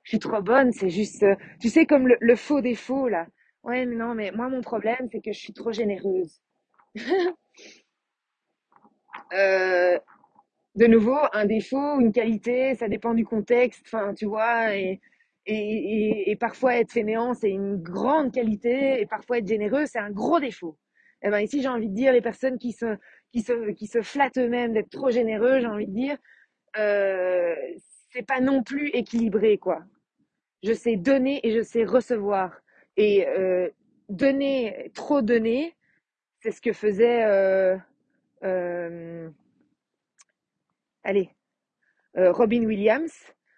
je 0.03 0.09
suis 0.11 0.19
trop 0.19 0.41
bonne, 0.41 0.71
c'est 0.73 0.89
juste, 0.89 1.23
euh, 1.23 1.35
tu 1.61 1.69
sais, 1.69 1.85
comme 1.85 2.07
le, 2.19 2.35
faux 2.35 2.61
défaut 2.61 3.07
là. 3.07 3.27
Ouais, 3.63 3.85
mais 3.85 3.95
non, 3.95 4.13
mais 4.13 4.31
moi 4.31 4.49
mon 4.49 4.61
problème 4.61 5.07
c'est 5.11 5.21
que 5.21 5.31
je 5.31 5.39
suis 5.39 5.53
trop 5.53 5.71
généreuse. 5.71 6.41
euh, 9.33 9.99
de 10.75 10.85
nouveau, 10.87 11.17
un 11.33 11.45
défaut, 11.45 11.99
une 11.99 12.11
qualité, 12.11 12.75
ça 12.75 12.87
dépend 12.87 13.13
du 13.13 13.25
contexte, 13.25 13.83
enfin, 13.85 14.13
tu 14.13 14.25
vois, 14.25 14.75
et, 14.75 14.99
et, 15.45 16.31
et, 16.31 16.35
parfois 16.35 16.77
être 16.77 16.91
fainéant, 16.91 17.33
c'est 17.33 17.49
une 17.49 17.77
grande 17.77 18.31
qualité, 18.31 19.01
et 19.01 19.05
parfois 19.05 19.39
être 19.39 19.47
généreux, 19.47 19.85
c'est 19.85 19.99
un 19.99 20.11
gros 20.11 20.39
défaut. 20.39 20.77
Et 21.21 21.27
eh 21.27 21.29
ben 21.31 21.39
ici, 21.39 21.61
j'ai 21.61 21.67
envie 21.67 21.89
de 21.89 21.95
dire, 21.95 22.13
les 22.13 22.21
personnes 22.21 22.57
qui 22.57 22.71
se, 22.71 22.95
qui 23.33 23.41
se, 23.41 23.71
qui 23.71 23.87
se 23.87 24.01
flattent 24.01 24.37
eux-mêmes 24.37 24.73
d'être 24.73 24.89
trop 24.89 25.09
généreux, 25.11 25.59
j'ai 25.59 25.67
envie 25.67 25.87
de 25.87 25.93
dire, 25.93 26.17
euh, 26.77 27.55
c'est 28.11 28.25
pas 28.25 28.39
non 28.39 28.63
plus 28.63 28.89
équilibré, 28.89 29.57
quoi. 29.57 29.83
Je 30.63 30.73
sais 30.73 30.95
donner 30.95 31.45
et 31.45 31.51
je 31.51 31.61
sais 31.61 31.83
recevoir. 31.83 32.51
Et 32.97 33.27
euh, 33.27 33.69
donner, 34.09 34.91
trop 34.93 35.21
donner, 35.21 35.75
c'est 36.39 36.51
ce 36.51 36.61
que 36.61 36.73
faisait, 36.73 37.25
euh, 37.25 37.77
euh, 38.43 39.29
allez, 41.03 41.29
euh, 42.17 42.31
Robin 42.31 42.63
Williams. 42.65 43.13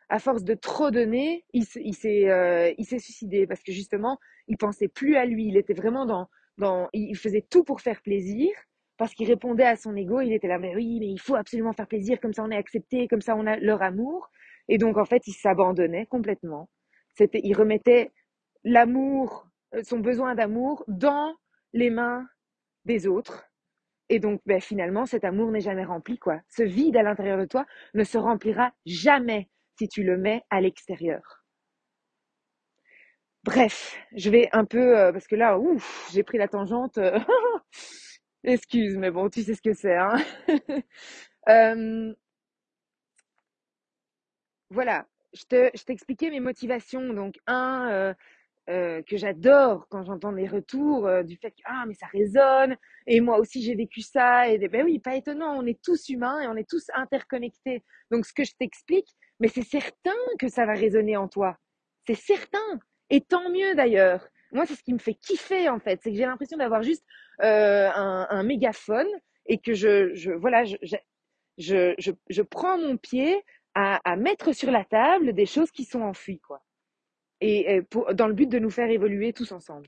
À 0.09 0.19
force 0.19 0.43
de 0.43 0.55
trop 0.55 0.91
donner, 0.91 1.45
il, 1.53 1.63
il 1.75 1.95
s'est, 1.95 3.00
suicidé 3.00 3.47
parce 3.47 3.63
que 3.63 3.71
justement, 3.71 4.19
il 4.50 4.57
pensait 4.57 4.89
plus 4.89 5.15
à 5.15 5.25
lui. 5.25 5.47
Il 5.47 5.55
était 5.55 5.73
vraiment 5.73 6.05
dans, 6.05 6.27
dans, 6.57 6.89
il 6.91 7.15
faisait 7.15 7.46
tout 7.50 7.63
pour 7.63 7.79
faire 7.79 8.01
plaisir 8.01 8.50
parce 8.98 9.13
qu'il 9.13 9.27
répondait 9.27 9.63
à 9.63 9.77
son 9.77 9.96
ego. 9.96 10.20
Il 10.20 10.33
était 10.33 10.50
là, 10.50 10.59
mais 10.59 10.75
oui, 10.75 11.00
mais 11.00 11.07
il 11.07 11.17
faut 11.17 11.35
absolument 11.35 11.72
faire 11.72 11.87
plaisir, 11.87 12.20
comme 12.20 12.33
ça 12.33 12.44
on 12.44 12.51
est 12.51 12.57
accepté, 12.57 13.07
comme 13.07 13.22
ça 13.22 13.37
on 13.37 13.48
a 13.48 13.55
leur 13.55 13.81
amour. 13.81 14.29
Et 14.67 14.77
donc 14.77 14.98
en 14.98 15.05
fait, 15.05 15.25
il 15.27 15.33
s'abandonnait 15.33 16.07
complètement. 16.07 16.67
C'était, 17.15 17.39
il 17.46 17.53
remettait 17.55 18.11
l'amour, 18.65 19.48
son 19.83 20.00
besoin 20.00 20.35
d'amour 20.35 20.83
dans 20.89 21.33
les 21.72 21.89
mains 21.89 22.27
des 22.85 23.07
autres. 23.07 23.46
Et 24.09 24.20
donc, 24.20 24.41
ben, 24.46 24.61
finalement, 24.61 25.05
cet 25.05 25.24
amour 25.24 25.51
n'est 25.51 25.61
jamais 25.61 25.85
rempli, 25.85 26.20
quoi. 26.20 26.41
Ce 26.50 26.63
vide 26.63 26.98
à 26.98 27.03
l'intérieur 27.03 27.37
de 27.39 27.46
toi 27.46 27.65
ne 27.94 28.03
se 28.03 28.17
remplira 28.17 28.74
jamais 28.85 29.50
si 29.77 29.87
tu 29.87 30.03
le 30.03 30.17
mets 30.17 30.44
à 30.50 30.61
l'extérieur. 30.61 31.44
Bref, 33.44 33.98
je 34.15 34.29
vais 34.29 34.50
un 34.51 34.65
peu, 34.65 34.98
euh, 35.00 35.11
parce 35.11 35.27
que 35.27 35.35
là, 35.35 35.57
ouf, 35.57 36.09
j'ai 36.13 36.24
pris 36.24 36.37
la 36.37 36.48
tangente. 36.48 36.98
Euh, 37.00 37.20
Excuse, 38.44 38.98
mais 38.98 39.11
bon, 39.11 39.29
tu 39.29 39.44
sais 39.44 39.55
ce 39.55 39.61
que 39.61 39.74
c'est. 39.74 39.96
Hein 39.96 40.15
euh, 41.50 42.13
voilà, 44.70 45.05
je 45.33 45.44
t'expliquais 45.83 46.27
je 46.27 46.31
mes 46.31 46.39
motivations. 46.39 47.13
Donc, 47.13 47.35
un, 47.48 48.15
euh, 48.69 49.01
que 49.01 49.17
j'adore 49.17 49.87
quand 49.89 50.03
j'entends 50.03 50.31
les 50.31 50.47
retours 50.47 51.07
euh, 51.07 51.24
du 51.24 51.35
fait 51.35 51.50
que 51.50 51.61
ah 51.65 51.83
mais 51.87 51.95
ça 51.95 52.05
résonne 52.05 52.77
et 53.07 53.19
moi 53.19 53.39
aussi 53.39 53.63
j'ai 53.63 53.74
vécu 53.74 54.01
ça 54.01 54.50
et 54.50 54.59
ben 54.67 54.85
oui 54.85 55.00
pas 55.00 55.15
étonnant 55.15 55.57
on 55.57 55.65
est 55.65 55.81
tous 55.81 56.09
humains 56.09 56.39
et 56.41 56.47
on 56.47 56.55
est 56.55 56.69
tous 56.69 56.85
interconnectés. 56.93 57.83
Donc 58.11 58.25
ce 58.25 58.33
que 58.33 58.43
je 58.43 58.51
t'explique 58.59 59.09
mais 59.39 59.47
c'est 59.47 59.63
certain 59.63 60.13
que 60.39 60.47
ça 60.47 60.67
va 60.67 60.74
résonner 60.74 61.17
en 61.17 61.27
toi. 61.27 61.57
C'est 62.05 62.15
certain 62.15 62.79
et 63.09 63.21
tant 63.21 63.50
mieux 63.50 63.74
d'ailleurs. 63.74 64.27
Moi 64.51 64.67
c'est 64.67 64.75
ce 64.75 64.83
qui 64.83 64.93
me 64.93 65.00
fait 65.00 65.15
kiffer 65.15 65.67
en 65.67 65.79
fait. 65.79 66.00
C'est 66.03 66.11
que 66.11 66.17
j'ai 66.17 66.25
l'impression 66.25 66.57
d'avoir 66.57 66.83
juste 66.83 67.03
euh, 67.41 67.89
un, 67.91 68.43
mégaphone 68.43 69.07
et 69.47 69.57
que 69.57 69.74
je, 69.74 70.13
je 70.13 70.31
voilà, 70.31 70.65
je, 70.65 70.75
je, 71.57 71.95
je, 71.97 72.11
je, 72.29 72.41
prends 72.43 72.77
mon 72.77 72.97
pied 72.97 73.41
à, 73.74 74.00
à, 74.03 74.15
mettre 74.15 74.53
sur 74.53 74.69
la 74.69 74.85
table 74.85 75.33
des 75.33 75.47
choses 75.47 75.71
qui 75.71 75.83
sont 75.83 76.01
enfuies, 76.01 76.39
quoi. 76.39 76.61
Et, 77.41 77.81
dans 78.13 78.27
le 78.27 78.33
but 78.33 78.47
de 78.47 78.59
nous 78.59 78.69
faire 78.69 78.89
évoluer 78.89 79.33
tous 79.33 79.51
ensemble. 79.51 79.87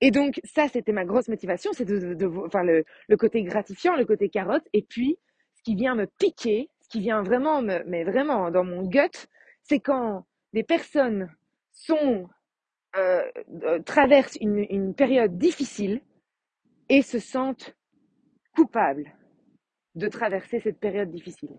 Et 0.00 0.10
donc, 0.10 0.40
ça, 0.44 0.68
c'était 0.68 0.92
ma 0.92 1.04
grosse 1.04 1.28
motivation, 1.28 1.72
c'est 1.72 1.84
de, 1.84 2.14
de, 2.14 2.26
enfin, 2.26 2.62
le, 2.62 2.84
le, 3.08 3.16
côté 3.16 3.42
gratifiant, 3.42 3.96
le 3.96 4.04
côté 4.04 4.28
carotte. 4.28 4.64
Et 4.72 4.82
puis, 4.82 5.18
ce 5.54 5.62
qui 5.62 5.74
vient 5.74 5.94
me 5.94 6.06
piquer, 6.06 6.68
ce 6.80 6.88
qui 6.88 7.00
vient 7.00 7.22
vraiment 7.22 7.62
me, 7.62 7.82
mais 7.86 8.04
vraiment 8.04 8.50
dans 8.50 8.64
mon 8.64 8.82
gut, 8.86 9.26
c'est 9.62 9.80
quand 9.80 10.24
des 10.52 10.62
personnes 10.62 11.30
sont 11.72 12.28
euh, 12.96 13.22
euh, 13.64 13.80
traversent 13.80 14.38
une, 14.40 14.66
une 14.70 14.94
période 14.94 15.36
difficile 15.36 16.00
et 16.88 17.02
se 17.02 17.18
sentent 17.18 17.76
coupables 18.56 19.14
de 19.94 20.08
traverser 20.08 20.60
cette 20.60 20.80
période 20.80 21.10
difficile. 21.10 21.50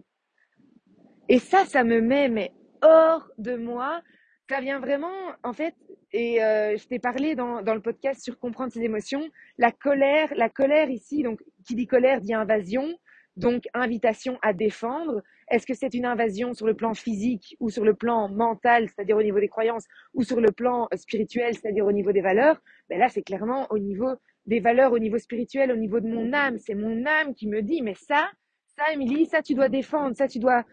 Et 1.28 1.40
ça, 1.40 1.66
ça 1.66 1.84
me 1.84 2.02
met 2.02 2.52
hors 2.82 3.30
de 3.38 3.56
moi. 3.56 4.02
Ça 4.50 4.62
vient 4.62 4.80
vraiment, 4.80 5.14
en 5.44 5.54
fait, 5.54 5.76
et 6.12 6.44
euh, 6.44 6.76
je 6.76 6.88
t'ai 6.88 6.98
parlé 6.98 7.36
dans, 7.36 7.62
dans 7.62 7.76
le 7.76 7.82
podcast 7.82 8.24
sur 8.24 8.40
comprendre 8.40 8.74
ses 8.74 8.82
émotions, 8.82 9.30
la 9.60 9.72
colère, 9.72 10.34
la 10.36 10.50
colère 10.50 10.90
ici, 10.90 11.22
donc 11.22 11.40
qui 11.68 11.76
dit 11.76 11.86
colère 11.86 12.20
dit 12.20 12.34
invasion, 12.34 12.98
donc 13.36 13.66
invitation 13.74 14.40
à 14.42 14.54
défendre. 14.54 15.22
Est-ce 15.50 15.66
que 15.66 15.74
c'est 15.74 15.94
une 15.94 16.06
invasion 16.06 16.54
sur 16.54 16.68
le 16.68 16.74
plan 16.74 16.94
physique 16.94 17.56
ou 17.60 17.70
sur 17.70 17.86
le 17.86 17.94
plan 17.94 18.30
mental, 18.30 18.88
c'est-à-dire 18.88 19.18
au 19.18 19.24
niveau 19.24 19.40
des 19.40 19.48
croyances, 19.48 19.86
ou 20.14 20.24
sur 20.24 20.42
le 20.42 20.52
plan 20.52 20.88
euh, 20.94 20.98
spirituel, 20.98 21.54
c'est-à-dire 21.54 21.86
au 21.86 21.92
niveau 21.92 22.12
des 22.12 22.22
valeurs? 22.22 22.62
Ben 22.90 23.00
Là, 23.00 23.10
c'est 23.10 23.22
clairement 23.24 23.68
au 23.70 23.80
niveau 23.80 24.16
des 24.46 24.60
valeurs, 24.60 24.92
au 24.92 25.00
niveau 25.00 25.18
spirituel, 25.18 25.72
au 25.72 25.76
niveau 25.76 26.00
de 26.00 26.08
mon 26.08 26.34
âme. 26.34 26.58
C'est 26.58 26.76
mon 26.76 27.06
âme 27.06 27.34
qui 27.36 27.48
me 27.48 27.62
dit, 27.62 27.82
mais 27.82 27.96
ça, 27.96 28.30
ça, 28.78 28.92
Émilie, 28.94 29.26
ça, 29.26 29.42
tu 29.42 29.54
dois 29.54 29.70
défendre, 29.70 30.16
ça, 30.16 30.28
tu 30.28 30.40
dois, 30.40 30.64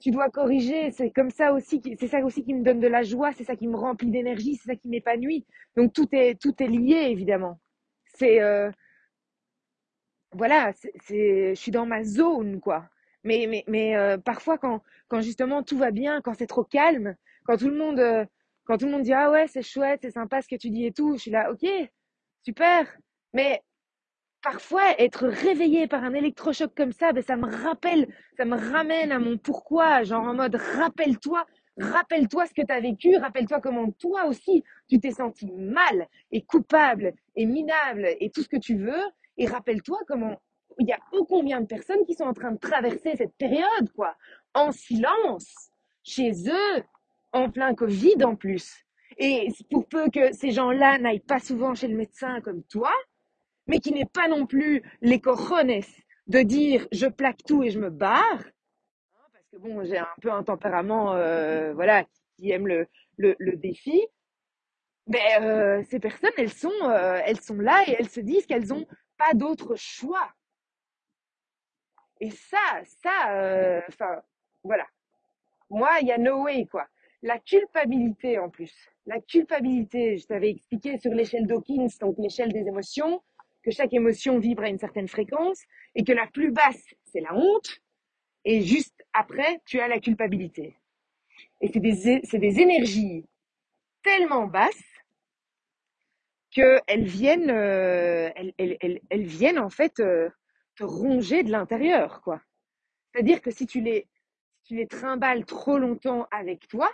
tu 0.00 0.10
dois 0.10 0.30
corriger. 0.30 0.90
C'est 0.92 1.10
comme 1.10 1.30
ça 1.30 1.52
aussi, 1.52 1.80
c'est 1.98 2.08
ça 2.08 2.20
aussi 2.24 2.44
qui 2.44 2.54
me 2.54 2.62
donne 2.64 2.80
de 2.80 2.88
la 2.88 3.02
joie, 3.02 3.32
c'est 3.32 3.44
ça 3.44 3.56
qui 3.56 3.68
me 3.68 3.76
remplit 3.76 4.10
d'énergie, 4.10 4.56
c'est 4.56 4.70
ça 4.72 4.76
qui 4.76 4.88
m'épanouit. 4.88 5.46
Donc 5.76 5.92
tout 5.92 6.08
est, 6.12 6.40
tout 6.40 6.54
est 6.62 6.68
lié, 6.68 7.08
évidemment. 7.10 7.60
C'est, 8.14 8.40
euh, 8.42 8.70
voilà, 10.32 10.72
c'est, 10.74 11.54
je 11.54 11.60
suis 11.60 11.70
dans 11.72 11.86
ma 11.86 12.04
zone, 12.04 12.60
quoi. 12.60 12.88
Mais, 13.24 13.46
mais, 13.48 13.64
mais 13.66 13.96
euh, 13.96 14.18
parfois, 14.18 14.58
quand, 14.58 14.82
quand 15.08 15.20
justement 15.20 15.62
tout 15.62 15.78
va 15.78 15.90
bien, 15.90 16.20
quand 16.20 16.34
c'est 16.34 16.46
trop 16.46 16.64
calme, 16.64 17.16
quand 17.44 17.56
tout 17.56 17.68
le 17.68 17.76
monde, 17.76 17.98
euh, 18.00 18.24
quand 18.64 18.78
tout 18.78 18.86
le 18.86 18.92
monde 18.92 19.02
dit 19.02 19.12
ah 19.12 19.30
ouais 19.30 19.46
c'est 19.48 19.62
chouette, 19.62 20.00
c'est 20.02 20.10
sympa 20.12 20.42
ce 20.42 20.48
que 20.48 20.56
tu 20.56 20.70
dis 20.70 20.86
et 20.86 20.92
tout, 20.92 21.14
je 21.16 21.22
suis 21.22 21.30
là 21.30 21.50
ok 21.52 21.66
super. 22.44 22.86
Mais 23.32 23.62
parfois 24.46 25.00
être 25.00 25.26
réveillé 25.26 25.88
par 25.88 26.04
un 26.04 26.14
électrochoc 26.14 26.72
comme 26.76 26.92
ça, 26.92 27.12
ben 27.12 27.20
ça 27.20 27.34
me 27.36 27.50
rappelle, 27.64 28.06
ça 28.36 28.44
me 28.44 28.56
ramène 28.56 29.10
à 29.10 29.18
mon 29.18 29.38
pourquoi, 29.38 30.04
genre 30.04 30.22
en 30.22 30.34
mode 30.34 30.54
rappelle-toi, 30.54 31.44
rappelle-toi 31.76 32.46
ce 32.46 32.54
que 32.54 32.64
tu 32.64 32.72
as 32.72 32.78
vécu, 32.78 33.16
rappelle-toi 33.16 33.60
comment 33.60 33.90
toi 33.90 34.26
aussi 34.26 34.62
tu 34.88 35.00
t'es 35.00 35.10
senti 35.10 35.50
mal 35.50 36.06
et 36.30 36.42
coupable 36.42 37.12
et 37.34 37.44
minable 37.44 38.06
et 38.20 38.30
tout 38.30 38.42
ce 38.42 38.48
que 38.48 38.56
tu 38.56 38.76
veux, 38.76 39.02
et 39.36 39.48
rappelle-toi 39.48 39.98
comment 40.06 40.40
il 40.78 40.86
y 40.86 40.92
a 40.92 40.98
ô 41.10 41.24
combien 41.24 41.60
de 41.60 41.66
personnes 41.66 42.04
qui 42.06 42.14
sont 42.14 42.24
en 42.24 42.34
train 42.34 42.52
de 42.52 42.58
traverser 42.58 43.16
cette 43.16 43.34
période, 43.34 43.90
quoi, 43.96 44.14
en 44.54 44.70
silence. 44.70 45.70
chez 46.04 46.30
eux 46.48 46.84
en 47.32 47.50
plein 47.50 47.74
Covid 47.74 48.22
en 48.22 48.36
plus. 48.36 48.72
Et 49.18 49.48
pour 49.72 49.88
peu 49.88 50.08
que 50.08 50.32
ces 50.32 50.52
gens-là 50.52 50.98
n'aillent 50.98 51.18
pas 51.18 51.40
souvent 51.40 51.74
chez 51.74 51.88
le 51.88 51.96
médecin 51.96 52.40
comme 52.42 52.62
toi, 52.64 52.92
mais 53.66 53.80
qui 53.80 53.92
n'aient 53.92 54.04
pas 54.04 54.28
non 54.28 54.46
plus 54.46 54.82
les 55.00 55.20
cojones 55.20 55.80
de 56.26 56.40
dire 56.40 56.86
je 56.92 57.06
plaque 57.06 57.42
tout 57.46 57.62
et 57.62 57.70
je 57.70 57.78
me 57.78 57.90
barre, 57.90 58.40
hein, 58.40 59.28
parce 59.32 59.46
que 59.50 59.56
bon, 59.56 59.84
j'ai 59.84 59.98
un 59.98 60.08
peu 60.20 60.32
un 60.32 60.42
tempérament, 60.42 61.14
euh, 61.14 61.72
voilà, 61.74 62.04
qui 62.36 62.50
aime 62.50 62.66
le, 62.66 62.86
le, 63.16 63.56
défi. 63.56 64.02
Ben, 65.06 65.42
euh, 65.42 65.82
ces 65.88 66.00
personnes, 66.00 66.32
elles 66.36 66.52
sont, 66.52 66.72
euh, 66.82 67.20
elles 67.24 67.40
sont 67.40 67.58
là 67.58 67.84
et 67.86 67.96
elles 67.98 68.08
se 68.08 68.20
disent 68.20 68.46
qu'elles 68.46 68.72
ont 68.72 68.86
pas 69.16 69.34
d'autre 69.34 69.76
choix. 69.76 70.32
Et 72.20 72.30
ça, 72.30 72.80
ça, 73.02 73.82
enfin, 73.88 74.22
voilà. 74.64 74.86
Moi, 75.68 75.90
il 76.00 76.08
y 76.08 76.12
a 76.12 76.18
no 76.18 76.44
way, 76.44 76.66
quoi. 76.66 76.86
La 77.22 77.38
culpabilité, 77.38 78.38
en 78.38 78.48
plus. 78.48 78.72
La 79.04 79.20
culpabilité, 79.20 80.16
je 80.16 80.26
t'avais 80.26 80.50
expliqué 80.50 80.98
sur 80.98 81.12
l'échelle 81.12 81.46
Dawkins, 81.46 81.88
donc 82.00 82.16
l'échelle 82.18 82.52
des 82.52 82.66
émotions, 82.66 83.22
que 83.66 83.72
chaque 83.72 83.92
émotion 83.92 84.38
vibre 84.38 84.62
à 84.62 84.68
une 84.68 84.78
certaine 84.78 85.08
fréquence 85.08 85.60
et 85.96 86.04
que 86.04 86.12
la 86.12 86.28
plus 86.28 86.52
basse, 86.52 86.94
c'est 87.04 87.20
la 87.20 87.34
honte. 87.34 87.82
Et 88.44 88.62
juste 88.62 89.04
après, 89.12 89.60
tu 89.66 89.80
as 89.80 89.88
la 89.88 89.98
culpabilité. 89.98 90.76
Et 91.60 91.68
c'est 91.72 91.80
des, 91.80 92.20
c'est 92.22 92.38
des 92.38 92.60
énergies 92.60 93.26
tellement 94.04 94.46
basses 94.46 94.84
qu'elles 96.52 97.06
viennent, 97.06 97.50
euh, 97.50 98.30
elles, 98.36 98.54
elles, 98.56 99.00
elles, 99.10 99.26
viennent 99.26 99.58
en 99.58 99.68
fait 99.68 99.98
euh, 99.98 100.30
te 100.76 100.84
ronger 100.84 101.42
de 101.42 101.50
l'intérieur, 101.50 102.22
quoi. 102.22 102.40
C'est-à-dire 103.12 103.42
que 103.42 103.50
si 103.50 103.66
tu 103.66 103.80
les, 103.80 104.06
si 104.62 104.68
tu 104.68 104.76
les 104.76 104.86
trimbales 104.86 105.44
trop 105.44 105.78
longtemps 105.78 106.28
avec 106.30 106.68
toi, 106.68 106.88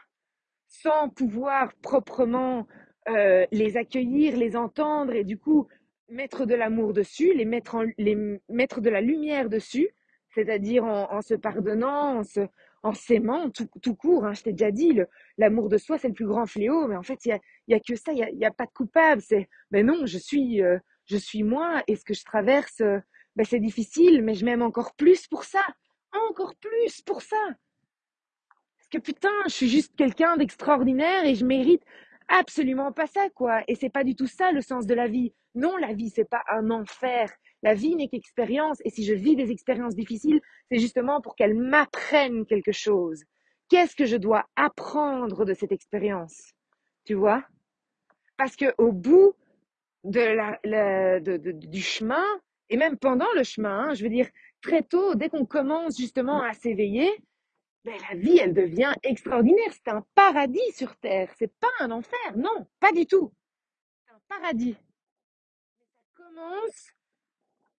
sans 0.69 1.11
pouvoir 1.11 1.75
proprement 1.83 2.67
euh, 3.09 3.47
les 3.53 3.77
accueillir, 3.77 4.39
les 4.39 4.57
entendre 4.57 5.13
et 5.13 5.25
du 5.25 5.37
coup 5.37 5.69
mettre 6.13 6.47
de 6.47 6.55
l'amour 6.55 6.93
dessus, 6.93 7.35
les 7.35 7.45
mettre, 7.45 7.75
en, 7.75 7.85
les 7.99 8.41
mettre 8.49 8.81
de 8.81 8.91
la 8.91 9.01
lumière 9.01 9.49
dessus, 9.49 9.89
c'est-à-dire 10.35 10.85
en, 10.85 11.21
se 11.21 11.35
pardonnant, 11.35 12.19
en 12.19 12.25
se, 12.25 12.41
en 12.83 12.95
s'aimant 12.95 13.51
tout, 13.51 13.69
tout 13.83 13.95
court. 13.95 14.25
Hein, 14.25 14.35
je 14.35 14.43
t'ai 14.43 14.53
déjà 14.53 14.71
dit, 14.71 14.99
l'amour 15.39 15.69
de 15.69 15.77
soi, 15.77 15.99
c'est 15.99 16.09
le 16.09 16.15
plus 16.15 16.27
grand 16.27 16.47
fléau, 16.47 16.87
mais 16.87 16.97
en 16.97 17.03
fait, 17.03 17.25
il 17.25 17.29
y 17.29 17.33
a, 17.33 17.41
y 17.69 17.75
a 17.75 17.81
que 17.81 17.95
ça, 17.97 18.13
il 18.13 18.19
y 18.19 18.23
a, 18.23 18.31
y 18.31 18.45
a, 18.45 18.51
pas 18.51 18.67
de 18.67 18.73
coupable. 18.73 19.21
C'est, 19.21 19.49
ben 19.71 19.85
non, 19.87 20.07
je 20.07 20.19
suis, 20.19 20.63
euh, 20.63 20.79
je 21.07 21.17
suis 21.17 21.43
moi, 21.43 21.83
et 21.87 21.97
ce 21.97 22.05
que 22.05 22.15
je 22.15 22.25
traverse, 22.25 22.81
euh, 22.81 22.99
ben 23.37 23.45
c'est 23.45 23.61
difficile, 23.61 24.23
mais 24.23 24.35
je 24.35 24.45
m'aime 24.45 24.63
encore 24.63 24.95
plus 24.95 25.27
pour 25.27 25.45
ça, 25.45 25.65
encore 26.31 26.55
plus 26.57 27.03
pour 27.03 27.23
ça. 27.23 27.37
Parce 28.79 28.89
que 28.91 28.99
putain, 28.99 29.31
je 29.47 29.53
suis 29.53 29.69
juste 29.69 29.95
quelqu'un 29.97 30.37
d'extraordinaire 30.37 31.25
et 31.25 31.35
je 31.35 31.45
mérite 31.45 31.83
absolument 32.39 32.93
pas 32.93 33.07
ça, 33.07 33.29
quoi. 33.35 33.63
Et 33.69 33.75
c'est 33.75 33.91
pas 33.91 34.05
du 34.05 34.17
tout 34.17 34.27
ça 34.27 34.53
le 34.53 34.61
sens 34.61 34.87
de 34.87 34.95
la 34.95 35.07
vie. 35.07 35.33
Non, 35.55 35.77
la 35.77 35.93
vie, 35.93 36.11
c'est 36.11 36.29
pas 36.29 36.43
un 36.51 36.71
enfer. 36.71 37.31
La 37.63 37.75
vie 37.75 37.95
n'est 37.95 38.09
qu'expérience. 38.09 38.79
Et 38.85 38.91
si 38.91 39.05
je 39.05 39.15
vis 39.15 39.37
des 39.37 39.51
expériences 39.51 39.95
difficiles, 39.95 40.41
c'est 40.71 40.79
justement 40.79 41.21
pour 41.21 41.37
qu'elles 41.37 41.55
m'apprennent 41.55 42.47
quelque 42.47 42.73
chose. 42.73 43.23
Qu'est-ce 43.69 43.95
que 43.97 44.07
je 44.07 44.17
dois 44.17 44.45
apprendre 44.57 45.45
de 45.45 45.55
cette 45.55 45.73
expérience? 45.73 46.53
Tu 47.05 47.15
vois? 47.15 47.45
Parce 48.37 48.57
que 48.57 48.75
au 48.79 48.93
bout 48.93 49.35
de 50.05 50.21
la, 50.21 50.59
la 50.65 51.21
de, 51.21 51.37
de, 51.37 51.53
du 51.53 51.81
chemin, 51.81 52.25
et 52.71 52.77
même 52.77 52.99
pendant 52.99 53.31
le 53.37 53.45
chemin, 53.45 53.91
hein, 53.91 53.95
je 53.95 54.03
veux 54.03 54.11
dire, 54.11 54.29
très 54.63 54.83
tôt, 54.83 55.15
dès 55.15 55.29
qu'on 55.29 55.45
commence 55.45 55.97
justement 55.99 56.43
à 56.43 56.55
s'éveiller, 56.55 57.11
ben, 57.85 57.95
la 58.09 58.17
vie, 58.17 58.39
elle 58.39 58.55
devient 58.55 58.93
extraordinaire. 59.03 59.73
C'est 59.73 59.89
un 59.89 60.05
paradis 60.15 60.73
sur 60.73 60.97
Terre. 60.97 61.33
C'est 61.39 61.53
pas 61.59 61.71
un 61.81 61.91
enfer. 61.91 62.37
Non, 62.37 62.67
pas 62.79 62.93
du 62.93 63.07
tout. 63.07 63.33
C'est 64.05 64.13
un 64.13 64.21
paradis. 64.29 64.77
Ça 65.81 66.25
commence 66.25 66.93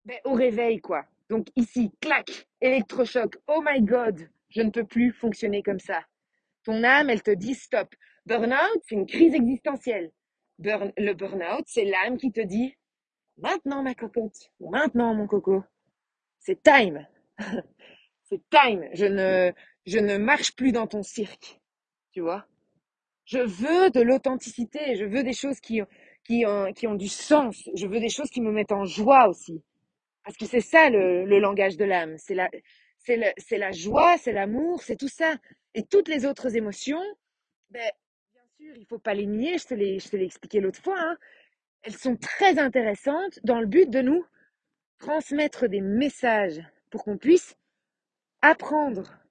ben, 0.05 0.19
au 0.25 0.35
réveil, 0.35 0.81
quoi. 0.81 1.05
Donc 1.29 1.47
ici, 1.57 1.93
clac, 2.01 2.49
électrochoc. 2.61 3.37
Oh 3.47 3.63
my 3.65 3.81
God, 3.81 4.29
je 4.51 4.63
ne 4.63 4.71
peux 4.71 4.85
plus 4.85 5.13
fonctionner 5.13 5.63
comme 5.63 5.81
ça. 5.81 6.05
Ton 6.65 6.83
âme, 6.85 7.11
elle 7.11 7.23
te 7.23 7.31
dit 7.31 7.55
stop. 7.55 7.95
Burnout, 8.27 8.83
c'est 8.83 8.95
une 8.95 9.07
crise 9.07 9.35
existentielle. 9.35 10.13
Le 10.59 11.13
burnout, 11.15 11.65
c'est 11.67 11.85
l'âme 11.85 12.19
qui 12.19 12.31
te 12.33 12.41
dit 12.41 12.77
maintenant 13.39 13.83
ma 13.83 13.95
cocotte, 13.95 14.53
maintenant 14.61 15.15
mon 15.15 15.27
coco, 15.27 15.65
c'est 16.39 16.63
time. 16.63 17.07
c'est 18.25 18.43
time. 18.51 18.89
Je 18.93 19.07
ne, 19.07 19.53
je 19.87 19.99
ne 19.99 20.17
marche 20.19 20.55
plus 20.55 20.73
dans 20.73 20.87
ton 20.87 21.03
cirque. 21.03 21.61
Tu 22.13 22.21
vois? 22.21 22.47
Je 23.25 23.39
veux 23.39 23.91
de 23.91 24.01
l'authenticité. 24.01 24.97
Je 24.97 25.05
veux 25.05 25.23
des 25.23 25.33
choses 25.33 25.61
qui, 25.61 25.81
qui, 26.25 26.45
ont, 26.47 26.73
qui 26.73 26.87
ont 26.87 26.95
du 26.95 27.09
sens. 27.09 27.69
Je 27.75 27.87
veux 27.87 28.01
des 28.01 28.09
choses 28.09 28.31
qui 28.31 28.41
me 28.41 28.53
mettent 28.53 28.73
en 28.73 28.85
joie 28.85 29.29
aussi. 29.29 29.63
Parce 30.25 30.37
que 30.37 30.47
c'est 30.47 30.61
ça 30.61 30.91
le, 30.91 31.25
le 31.25 31.39
langage 31.39 31.77
de 31.77 31.85
l'âme. 31.85 32.17
C'est 32.19 32.35
la, 32.35 32.49
c'est 32.99 33.17
le, 33.17 33.27
c'est 33.37 33.59
la 33.59 33.73
joie, 33.73 34.17
c'est 34.19 34.33
l'amour, 34.33 34.83
c'est 34.83 34.97
tout 34.97 35.09
ça. 35.09 35.37
Et 35.75 35.85
toutes 35.85 36.09
les 36.09 36.27
autres 36.27 36.57
émotions, 36.57 37.03
ben, 37.71 37.91
bien 38.33 38.43
sûr, 38.59 38.77
il 38.77 38.87
faut 38.87 38.99
pas 38.99 39.15
les 39.15 39.27
nier. 39.27 39.59
Je 39.59 39.67
te 39.67 39.75
l'ai, 39.75 39.99
je 39.99 40.09
te 40.09 40.17
l'ai 40.17 40.25
expliqué 40.27 40.61
l'autre 40.61 40.83
fois. 40.83 40.99
Hein. 40.99 41.17
Elles 41.83 41.97
sont 41.97 42.17
très 42.17 42.59
intéressantes 42.59 43.41
dans 43.43 43.61
le 43.61 43.67
but 43.67 43.91
de 43.91 44.03
nous 44.03 44.25
transmettre 44.99 45.67
des 45.67 45.81
messages 45.81 46.63
pour 46.91 47.03
qu'on 47.03 47.19
puisse 47.19 47.57
apprendre. 48.41 49.22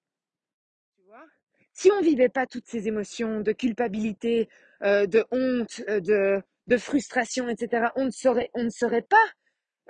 Si 1.81 1.89
on 1.91 1.99
vivait 1.99 2.29
pas 2.29 2.45
toutes 2.45 2.67
ces 2.67 2.87
émotions 2.87 3.41
de 3.41 3.51
culpabilité, 3.53 4.49
euh, 4.83 5.07
de 5.07 5.25
honte, 5.31 5.81
euh, 5.89 5.99
de, 5.99 6.39
de 6.67 6.77
frustration, 6.77 7.49
etc., 7.49 7.87
on 7.95 8.05
ne 8.05 8.11
saurait, 8.11 8.51
on 8.53 8.65
ne 8.65 8.99
pas 8.99 9.17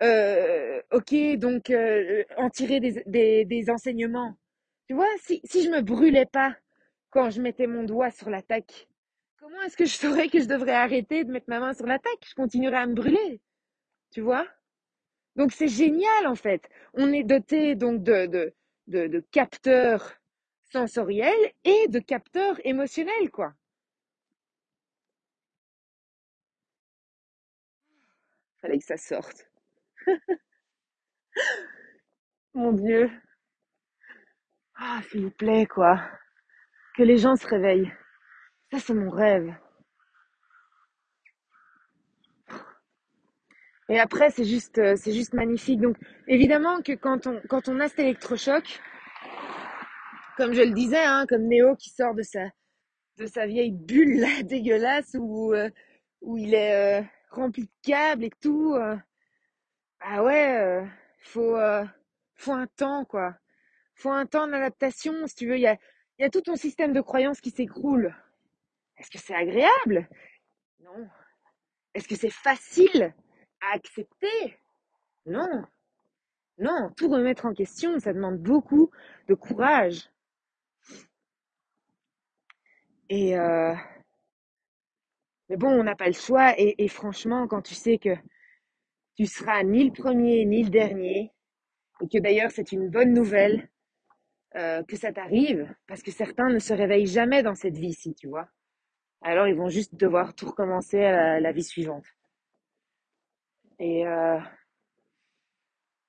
euh, 0.01 0.81
ok, 0.91 1.13
donc 1.35 1.69
en 2.37 2.49
tirer 2.49 2.79
des, 2.79 3.43
des, 3.43 3.69
enseignements. 3.69 4.37
Tu 4.87 4.93
vois, 4.93 5.09
si, 5.19 5.41
si 5.43 5.65
je 5.65 5.69
me 5.69 5.81
brûlais 5.81 6.25
pas 6.25 6.55
quand 7.09 7.29
je 7.29 7.41
mettais 7.41 7.67
mon 7.67 7.83
doigt 7.83 8.09
sur 8.09 8.29
l'attaque, 8.29 8.87
comment 9.37 9.61
est-ce 9.63 9.75
que 9.75 9.83
je 9.83 9.97
saurais 9.97 10.29
que 10.29 10.39
je 10.39 10.47
devrais 10.47 10.75
arrêter 10.75 11.25
de 11.25 11.31
mettre 11.33 11.49
ma 11.49 11.59
main 11.59 11.73
sur 11.73 11.87
l'attaque? 11.87 12.25
Je 12.25 12.35
continuerais 12.35 12.77
à 12.77 12.87
me 12.87 12.93
brûler. 12.93 13.41
Tu 14.11 14.21
vois? 14.21 14.47
Donc 15.35 15.51
c'est 15.51 15.67
génial 15.67 16.25
en 16.25 16.35
fait. 16.35 16.69
On 16.93 17.11
est 17.11 17.25
doté 17.25 17.75
donc 17.75 18.01
de, 18.01 18.27
de, 18.27 19.07
de 19.07 19.19
capteurs 19.31 20.20
sensoriels 20.71 21.51
et 21.63 21.87
de 21.87 21.99
capteurs 21.99 22.59
émotionnels, 22.65 23.29
quoi. 23.31 23.53
Fallait 28.61 28.79
que 28.79 28.85
ça 28.85 28.97
sorte. 28.97 29.47
Mon 32.53 32.73
Dieu. 32.73 33.09
Ah, 34.75 35.01
s'il 35.09 35.25
vous 35.25 35.31
plaît, 35.31 35.65
quoi. 35.65 36.01
Que 36.95 37.03
les 37.03 37.17
gens 37.17 37.35
se 37.35 37.47
réveillent. 37.47 37.91
Ça, 38.71 38.79
c'est 38.79 38.93
mon 38.93 39.09
rêve. 39.09 39.53
Et 43.89 43.99
après, 43.99 44.29
c'est 44.29 44.45
juste, 44.45 44.77
euh, 44.77 44.95
c'est 44.95 45.11
juste 45.11 45.33
magnifique. 45.33 45.81
Donc, 45.81 45.97
évidemment 46.27 46.81
que 46.81 46.93
quand 46.93 47.27
on, 47.27 47.41
quand 47.49 47.67
on 47.67 47.79
a 47.81 47.89
cet 47.89 47.99
électrochoc, 47.99 48.79
comme 50.41 50.53
je 50.53 50.63
le 50.63 50.71
disais, 50.71 51.03
hein, 51.03 51.27
comme 51.29 51.43
Néo 51.43 51.75
qui 51.75 51.91
sort 51.91 52.15
de 52.15 52.23
sa, 52.23 52.49
de 53.17 53.27
sa 53.27 53.45
vieille 53.45 53.73
bulle 53.73 54.25
dégueulasse 54.47 55.15
où, 55.19 55.53
euh, 55.53 55.69
où 56.21 56.35
il 56.35 56.55
est 56.55 57.01
euh, 57.01 57.05
rempli 57.29 57.65
de 57.65 57.71
câbles 57.83 58.23
et 58.23 58.31
tout. 58.41 58.73
Euh, 58.73 58.97
ah 59.99 60.23
ouais, 60.23 60.83
faut, 61.19 61.55
faut 62.33 62.53
un 62.53 62.65
temps, 62.65 63.05
quoi. 63.05 63.35
Faut 63.93 64.09
un 64.09 64.25
temps 64.25 64.47
d'adaptation, 64.47 65.27
si 65.27 65.35
tu 65.35 65.47
veux. 65.47 65.57
Il 65.57 65.61
y 65.61 65.67
a, 65.67 65.77
y 66.17 66.23
a 66.23 66.31
tout 66.31 66.41
ton 66.41 66.55
système 66.55 66.91
de 66.91 67.01
croyances 67.01 67.39
qui 67.39 67.51
s'écroule. 67.51 68.15
Est-ce 68.97 69.11
que 69.11 69.19
c'est 69.19 69.35
agréable? 69.35 70.09
Non. 70.79 71.07
Est-ce 71.93 72.07
que 72.07 72.15
c'est 72.15 72.33
facile 72.33 73.13
à 73.61 73.75
accepter? 73.75 74.57
Non. 75.27 75.67
Non, 76.57 76.89
tout 76.97 77.09
remettre 77.09 77.45
en 77.45 77.53
question, 77.53 77.99
ça 77.99 78.11
demande 78.11 78.39
beaucoup 78.39 78.89
de 79.27 79.35
courage. 79.35 80.10
Et 83.11 83.37
euh, 83.37 83.75
mais 85.49 85.57
bon, 85.57 85.67
on 85.67 85.83
n'a 85.83 85.97
pas 85.97 86.07
le 86.07 86.13
choix. 86.13 86.53
Et, 86.57 86.87
franchement, 86.87 87.45
quand 87.45 87.61
tu 87.61 87.75
sais 87.75 87.97
que 87.97 88.15
tu 89.17 89.25
seras 89.25 89.63
ni 89.63 89.83
le 89.83 89.91
premier 89.91 90.45
ni 90.45 90.63
le 90.63 90.69
dernier, 90.69 91.33
et 92.01 92.07
que 92.07 92.17
d'ailleurs 92.19 92.51
c'est 92.51 92.71
une 92.71 92.89
bonne 92.89 93.13
nouvelle 93.13 93.69
euh, 94.55 94.81
que 94.83 94.95
ça 94.95 95.11
t'arrive, 95.11 95.67
parce 95.87 96.01
que 96.01 96.11
certains 96.11 96.47
ne 96.49 96.59
se 96.59 96.73
réveillent 96.73 97.05
jamais 97.05 97.43
dans 97.43 97.53
cette 97.53 97.77
vie-ci, 97.77 98.15
tu 98.15 98.27
vois. 98.29 98.47
Alors 99.21 99.47
ils 99.47 99.55
vont 99.55 99.67
juste 99.67 99.95
devoir 99.95 100.33
tout 100.33 100.47
recommencer 100.47 101.03
à 101.03 101.11
la, 101.11 101.39
la 101.41 101.51
vie 101.51 101.63
suivante. 101.63 102.05
Et 103.79 104.07
euh, 104.07 104.39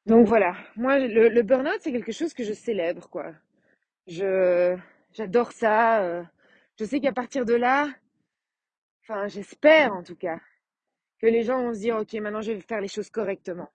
donc 0.06 0.28
voilà, 0.28 0.54
moi 0.76 1.00
le, 1.00 1.42
burn-out 1.42 1.80
c'est 1.80 1.90
quelque 1.92 2.12
chose 2.12 2.32
que 2.32 2.44
je 2.44 2.52
célèbre, 2.52 3.08
quoi. 3.10 3.32
Je 4.06 4.76
J'adore 5.14 5.50
ça. 5.52 6.02
euh. 6.04 6.22
Je 6.78 6.84
sais 6.84 7.00
qu'à 7.00 7.12
partir 7.12 7.44
de 7.44 7.54
là, 7.54 7.88
enfin, 9.02 9.28
j'espère 9.28 9.92
en 9.92 10.02
tout 10.02 10.16
cas, 10.16 10.40
que 11.18 11.26
les 11.26 11.42
gens 11.44 11.62
vont 11.62 11.74
se 11.74 11.80
dire, 11.80 11.96
ok, 11.96 12.12
maintenant 12.14 12.42
je 12.42 12.52
vais 12.52 12.60
faire 12.60 12.80
les 12.80 12.88
choses 12.88 13.10
correctement. 13.10 13.70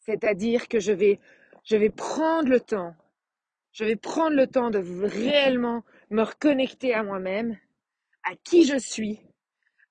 C'est-à-dire 0.00 0.68
que 0.68 0.80
je 0.80 0.92
vais, 0.92 1.20
je 1.64 1.76
vais 1.76 1.90
prendre 1.90 2.48
le 2.48 2.60
temps, 2.60 2.94
je 3.72 3.84
vais 3.84 3.96
prendre 3.96 4.36
le 4.36 4.46
temps 4.46 4.70
de 4.70 4.78
réellement 4.78 5.84
me 6.10 6.22
reconnecter 6.22 6.92
à 6.94 7.02
moi-même, 7.02 7.58
à 8.24 8.34
qui 8.36 8.64
je 8.64 8.76
suis, 8.78 9.20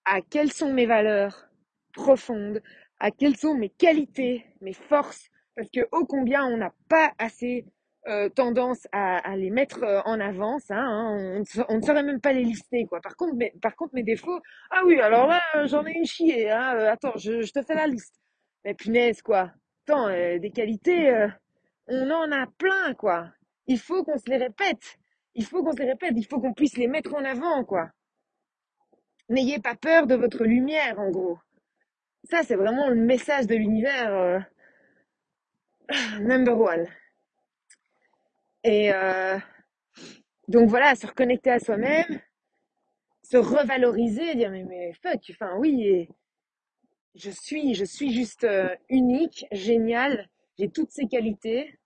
à 0.06 0.22
quelles 0.22 0.52
sont 0.52 0.74
mes 0.74 0.86
valeurs 0.86 1.48
profondes, 1.94 2.62
à 3.00 3.12
quelles 3.12 3.38
sont 3.38 3.56
mes 3.56 3.70
qualités, 3.70 4.46
mes 4.62 4.74
forces, 4.74 5.30
parce 5.56 5.70
que 5.70 5.88
ô 5.92 6.06
combien 6.06 6.46
on 6.46 6.58
n'a 6.58 6.74
pas 6.90 7.14
assez 7.18 7.66
euh, 8.08 8.30
tendance 8.30 8.88
à, 8.92 9.18
à, 9.18 9.36
les 9.36 9.52
mettre 9.52 9.84
euh, 9.84 10.02
en 10.06 10.20
avance, 10.20 10.72
hein, 10.72 10.78
hein, 10.78 11.44
on, 11.70 11.78
ne 11.78 11.82
saurait 11.82 12.04
même 12.04 12.20
pas 12.20 12.34
les 12.34 12.44
lister, 12.44 12.86
quoi. 12.86 13.00
Par 13.02 13.16
contre, 13.16 13.36
mes, 13.36 13.54
par 13.62 13.76
contre, 13.76 13.94
mes 13.94 14.04
défauts, 14.04 14.40
ah 14.72 14.82
oui, 14.86 15.00
alors 15.00 15.28
là, 15.28 15.42
j'en 15.66 15.86
ai 15.86 15.92
une 15.92 16.06
chier, 16.06 16.50
hein, 16.50 16.76
euh, 16.76 16.92
attends, 16.92 17.14
je, 17.18 17.42
je, 17.42 17.52
te 17.52 17.62
fais 17.62 17.76
la 17.76 17.88
liste. 17.88 18.16
Mais 18.66 18.74
punaise, 18.74 19.22
quoi. 19.22 19.52
Attends, 19.86 20.08
euh, 20.10 20.40
des 20.40 20.52
qualités, 20.52 21.10
euh, 21.10 21.28
on 21.88 22.10
en 22.12 22.32
a 22.32 22.48
plein, 22.58 22.94
quoi. 22.96 23.30
Il 23.68 23.80
faut 23.80 24.04
qu'on 24.04 24.18
se 24.18 24.30
les 24.30 24.38
répète. 24.38 24.98
Il 25.36 25.46
faut 25.46 25.64
qu'on 25.64 25.72
se 25.72 25.78
les 25.78 25.90
répète. 25.90 26.14
Il 26.16 26.26
faut 26.26 26.40
qu'on 26.40 26.54
puisse 26.54 26.78
les 26.78 26.88
mettre 26.88 27.14
en 27.14 27.24
avant, 27.24 27.64
quoi. 27.64 27.90
N'ayez 29.30 29.60
pas 29.60 29.76
peur 29.76 30.08
de 30.08 30.16
votre 30.16 30.44
lumière, 30.44 31.00
en 31.00 31.10
gros. 31.10 31.40
Ça, 32.30 32.44
c'est 32.44 32.56
vraiment 32.56 32.90
le 32.90 32.96
message 32.96 33.48
de 33.48 33.56
l'univers 33.56 34.14
euh, 34.14 34.40
number 36.20 36.60
one. 36.60 36.88
Et 38.64 38.94
euh, 38.94 39.38
donc 40.48 40.70
voilà, 40.70 40.96
se 40.96 41.08
reconnecter 41.08 41.52
à 41.52 41.60
soi-même, 41.60 42.22
se 43.24 43.38
revaloriser, 43.38 44.36
dire 44.36 44.52
mais, 44.52 44.64
mais 44.64 44.94
fuck, 45.02 45.22
enfin 45.32 45.56
oui, 45.58 46.08
je 47.16 47.32
suis, 47.32 47.74
je 47.74 47.86
suis 47.86 48.12
juste 48.14 48.44
euh, 48.44 48.70
unique, 48.90 49.46
génial, 49.52 50.30
j'ai 50.58 50.70
toutes 50.70 50.92
ces 50.92 51.08
qualités. 51.08 51.78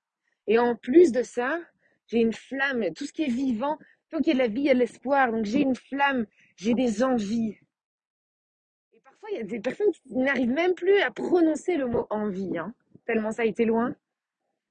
Et 0.47 0.59
en 0.59 0.75
plus 0.75 1.11
de 1.11 1.23
ça, 1.23 1.59
j'ai 2.07 2.19
une 2.19 2.33
flamme, 2.33 2.93
tout 2.95 3.05
ce 3.05 3.13
qui 3.13 3.23
est 3.23 3.31
vivant, 3.31 3.77
tant 4.09 4.19
qu'il 4.19 4.27
y 4.27 4.31
a 4.31 4.33
de 4.33 4.39
la 4.39 4.47
vie, 4.47 4.61
il 4.61 4.67
y 4.67 4.69
a 4.69 4.73
de 4.73 4.79
l'espoir. 4.79 5.31
Donc 5.31 5.45
j'ai 5.45 5.61
une 5.61 5.75
flamme, 5.75 6.25
j'ai 6.55 6.73
des 6.73 7.03
envies. 7.03 7.57
Et 8.93 8.99
parfois, 8.99 9.29
il 9.31 9.37
y 9.37 9.41
a 9.41 9.43
des 9.43 9.59
personnes 9.59 9.91
qui 9.91 10.15
n'arrivent 10.15 10.51
même 10.51 10.75
plus 10.75 10.99
à 10.99 11.11
prononcer 11.11 11.77
le 11.77 11.87
mot 11.87 12.05
envie, 12.09 12.57
hein, 12.57 12.73
tellement 13.05 13.31
ça 13.31 13.41
a 13.43 13.45
été 13.45 13.65
loin. 13.65 13.95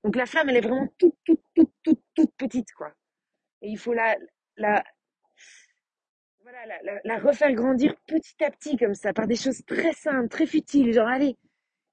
Donc 0.04 0.16
la 0.16 0.26
flamme, 0.26 0.50
elle 0.50 0.58
est 0.58 0.60
vraiment 0.60 0.86
toute, 0.98 1.14
toute, 1.24 1.40
toute, 1.54 1.72
toute, 1.82 2.00
toute 2.14 2.32
petite, 2.36 2.70
quoi. 2.72 2.92
Et 3.62 3.70
il 3.70 3.78
faut 3.78 3.94
la, 3.94 4.16
la, 4.58 4.84
refaire 7.18 7.52
grandir 7.54 7.96
petit 8.06 8.44
à 8.44 8.50
petit, 8.50 8.76
comme 8.76 8.94
ça, 8.94 9.14
par 9.14 9.26
des 9.26 9.36
choses 9.36 9.64
très 9.64 9.94
simples, 9.94 10.28
très 10.28 10.46
futiles, 10.46 10.92
genre, 10.92 11.08
allez, 11.08 11.36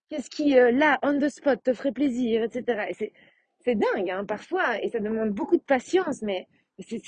qu'est-ce 0.09 0.29
qui, 0.29 0.59
euh, 0.59 0.71
là, 0.71 0.99
on 1.03 1.17
the 1.19 1.29
spot, 1.29 1.63
te 1.63 1.73
ferait 1.73 1.93
plaisir, 1.93 2.43
etc. 2.43 2.87
Et 2.89 3.13
c'est, 3.63 3.75
dingue, 3.75 4.09
hein, 4.09 4.25
parfois, 4.25 4.83
et 4.83 4.89
ça 4.89 4.99
demande 4.99 5.29
beaucoup 5.29 5.55
de 5.55 5.63
patience, 5.63 6.21
mais 6.21 6.49
c'est, 6.79 6.99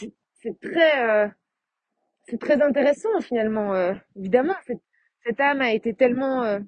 très, 0.62 1.06
euh, 1.06 1.28
c'est 2.30 2.39
très 2.39 2.62
intéressant, 2.62 3.20
finalement. 3.20 3.76
Euh, 3.76 3.94
évidemment, 4.16 4.56
cette, 4.66 4.82
cette 5.26 5.42
âme 5.42 5.60
a 5.60 5.74
été 5.74 5.94
tellement 5.94 6.60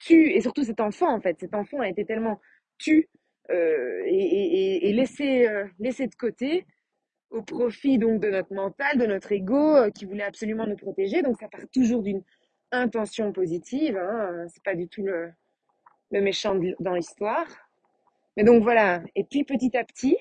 tue, 0.00 0.32
et 0.32 0.42
surtout 0.42 0.64
cet 0.64 0.80
enfant, 0.80 1.14
en 1.14 1.20
fait, 1.20 1.40
cet 1.40 1.54
enfant 1.54 1.80
a 1.80 1.88
été 1.88 2.04
tellement 2.04 2.38
tue 2.76 3.08
euh, 3.52 4.02
et, 4.06 4.88
et, 4.88 4.90
et 4.90 5.48
euh, 5.48 5.64
de 5.78 6.14
côté 6.14 6.66
au 7.30 7.42
profit 7.42 7.98
donc 7.98 8.20
de 8.20 8.30
notre 8.30 8.52
mental, 8.52 8.98
de 8.98 9.06
notre 9.06 9.32
ego 9.32 9.76
euh, 9.76 9.90
qui 9.90 10.04
voulait 10.04 10.24
absolument 10.24 10.66
nous 10.66 10.76
protéger. 10.76 11.22
Donc 11.22 11.38
ça 11.38 11.48
part 11.48 11.68
toujours 11.72 12.02
d'une 12.02 12.22
intention 12.70 13.32
positive, 13.32 13.96
hein, 13.96 14.46
c'est 14.48 14.62
pas 14.62 14.74
du 14.74 14.88
tout 14.88 15.02
le, 15.02 15.30
le 16.10 16.20
méchant 16.20 16.58
dans 16.80 16.94
l'histoire. 16.94 17.46
Mais 18.36 18.44
donc 18.44 18.62
voilà, 18.62 19.02
et 19.14 19.24
puis 19.24 19.44
petit 19.44 19.76
à 19.76 19.84
petit, 19.84 20.16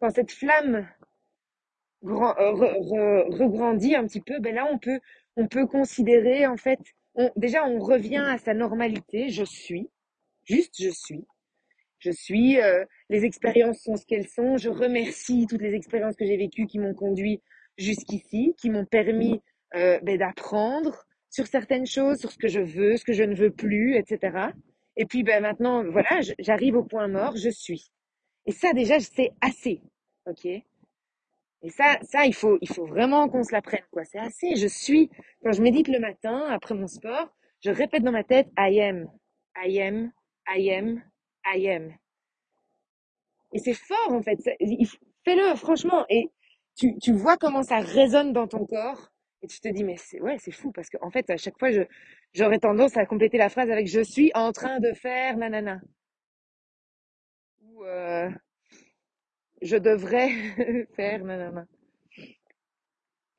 quand 0.00 0.10
cette 0.10 0.32
flamme 0.32 0.88
grand, 2.02 2.32
re- 2.34 2.78
re- 2.78 3.36
regrandit 3.36 3.96
un 3.96 4.06
petit 4.06 4.20
peu, 4.20 4.38
ben 4.38 4.54
là 4.54 4.68
on 4.70 4.78
peut, 4.78 5.00
on 5.36 5.48
peut 5.48 5.66
considérer 5.66 6.46
en 6.46 6.56
fait, 6.56 6.78
déjà 7.36 7.64
on 7.64 7.80
revient 7.80 8.24
à 8.24 8.38
sa 8.38 8.54
normalité, 8.54 9.30
je 9.30 9.44
suis, 9.44 9.90
juste 10.44 10.76
je 10.80 10.90
suis. 10.90 11.24
Je 12.00 12.10
suis, 12.10 12.60
euh, 12.60 12.84
les 13.10 13.24
expériences 13.24 13.82
sont 13.82 13.96
ce 13.96 14.06
qu'elles 14.06 14.26
sont. 14.26 14.56
Je 14.56 14.70
remercie 14.70 15.46
toutes 15.48 15.60
les 15.60 15.74
expériences 15.74 16.16
que 16.16 16.24
j'ai 16.24 16.36
vécues 16.36 16.66
qui 16.66 16.78
m'ont 16.78 16.94
conduit 16.94 17.42
jusqu'ici, 17.76 18.54
qui 18.58 18.70
m'ont 18.70 18.86
permis 18.86 19.40
euh, 19.76 20.00
ben, 20.02 20.18
d'apprendre 20.18 21.06
sur 21.28 21.46
certaines 21.46 21.86
choses, 21.86 22.18
sur 22.18 22.32
ce 22.32 22.38
que 22.38 22.48
je 22.48 22.60
veux, 22.60 22.96
ce 22.96 23.04
que 23.04 23.12
je 23.12 23.22
ne 23.22 23.34
veux 23.34 23.50
plus, 23.50 23.96
etc. 23.96 24.48
Et 24.96 25.04
puis 25.06 25.22
ben, 25.22 25.42
maintenant, 25.42 25.84
voilà, 25.84 26.20
j'arrive 26.38 26.76
au 26.76 26.84
point 26.84 27.06
mort, 27.06 27.36
je 27.36 27.50
suis. 27.50 27.92
Et 28.46 28.52
ça 28.52 28.72
déjà, 28.72 28.98
c'est 28.98 29.32
assez, 29.42 29.82
ok? 30.26 30.46
Et 31.62 31.68
ça, 31.68 31.98
ça, 32.02 32.24
il 32.24 32.34
faut, 32.34 32.58
il 32.62 32.68
faut 32.68 32.86
vraiment 32.86 33.28
qu'on 33.28 33.44
se 33.44 33.52
l'apprenne, 33.52 33.84
quoi. 33.90 34.04
C'est 34.04 34.18
assez. 34.18 34.56
Je 34.56 34.66
suis. 34.66 35.10
Quand 35.44 35.52
je 35.52 35.60
médite 35.62 35.88
le 35.88 35.98
matin 35.98 36.46
après 36.50 36.74
mon 36.74 36.86
sport, 36.86 37.28
je 37.62 37.70
répète 37.70 38.02
dans 38.02 38.12
ma 38.12 38.24
tête, 38.24 38.48
I 38.58 38.80
am, 38.80 39.10
I 39.62 39.80
am, 39.82 40.12
I 40.48 40.70
am, 40.70 41.02
I 41.44 41.68
am. 41.68 41.94
Et 43.52 43.58
c'est 43.58 43.74
fort, 43.74 44.12
en 44.12 44.22
fait. 44.22 44.38
Fais-le, 45.24 45.54
franchement. 45.56 46.04
Et 46.08 46.30
tu, 46.76 46.96
tu 46.98 47.12
vois 47.12 47.36
comment 47.36 47.62
ça 47.62 47.80
résonne 47.80 48.32
dans 48.32 48.46
ton 48.46 48.64
corps. 48.66 49.10
Et 49.42 49.46
tu 49.46 49.60
te 49.60 49.68
dis, 49.68 49.84
mais 49.84 49.96
c'est, 49.96 50.20
ouais, 50.20 50.36
c'est 50.38 50.52
fou. 50.52 50.70
Parce 50.72 50.90
qu'en 50.90 51.10
fait, 51.10 51.28
à 51.30 51.36
chaque 51.36 51.58
fois, 51.58 51.70
je, 51.70 51.82
j'aurais 52.34 52.58
tendance 52.58 52.96
à 52.96 53.06
compléter 53.06 53.38
la 53.38 53.48
phrase 53.48 53.70
avec 53.70 53.86
je 53.88 54.00
suis 54.00 54.30
en 54.34 54.52
train 54.52 54.80
de 54.80 54.92
faire 54.92 55.36
nanana. 55.36 55.80
Ou 57.62 57.84
euh, 57.84 58.30
je 59.62 59.76
devrais 59.76 60.30
faire 60.96 61.24
nanana. 61.24 61.66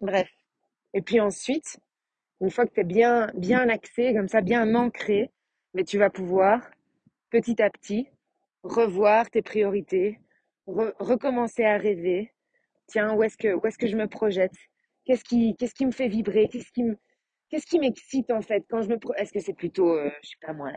Bref. 0.01 0.29
Et 0.93 1.01
puis 1.01 1.19
ensuite, 1.19 1.79
une 2.41 2.51
fois 2.51 2.65
que 2.65 2.73
tu 2.73 2.81
es 2.81 2.83
bien, 2.83 3.31
bien 3.35 3.69
axé, 3.69 4.13
comme 4.13 4.27
ça, 4.27 4.41
bien 4.41 4.75
ancré, 4.75 5.31
mais 5.73 5.83
tu 5.83 5.97
vas 5.97 6.09
pouvoir, 6.09 6.69
petit 7.31 7.61
à 7.63 7.71
petit, 7.71 8.07
revoir 8.63 9.29
tes 9.31 9.43
priorités, 9.43 10.19
re- 10.67 10.93
recommencer 10.99 11.65
à 11.65 11.77
rêver, 11.77 12.33
tiens, 12.87 13.15
où 13.15 13.23
est-ce 13.23 13.37
que, 13.37 13.67
est-ce 13.67 13.77
que 13.79 13.87
je 13.87 13.97
me 13.97 14.07
projette? 14.07 14.53
Qu'est-ce 15.05 15.25
qui, 15.25 15.55
qu'est-ce 15.57 15.75
qui 15.75 15.85
me 15.87 15.91
fait 15.91 16.09
vibrer? 16.09 16.49
Qu'est-ce 16.49 17.67
qui 17.67 17.79
m'excite 17.79 18.31
en 18.31 18.41
fait 18.41 18.65
quand 18.69 18.81
je 18.81 18.89
me, 18.89 18.97
est-ce 19.17 19.31
que 19.33 19.39
c'est 19.39 19.53
plutôt, 19.53 19.95
euh, 19.95 20.09
je 20.23 20.29
sais 20.29 20.37
pas 20.41 20.53
moi, 20.53 20.71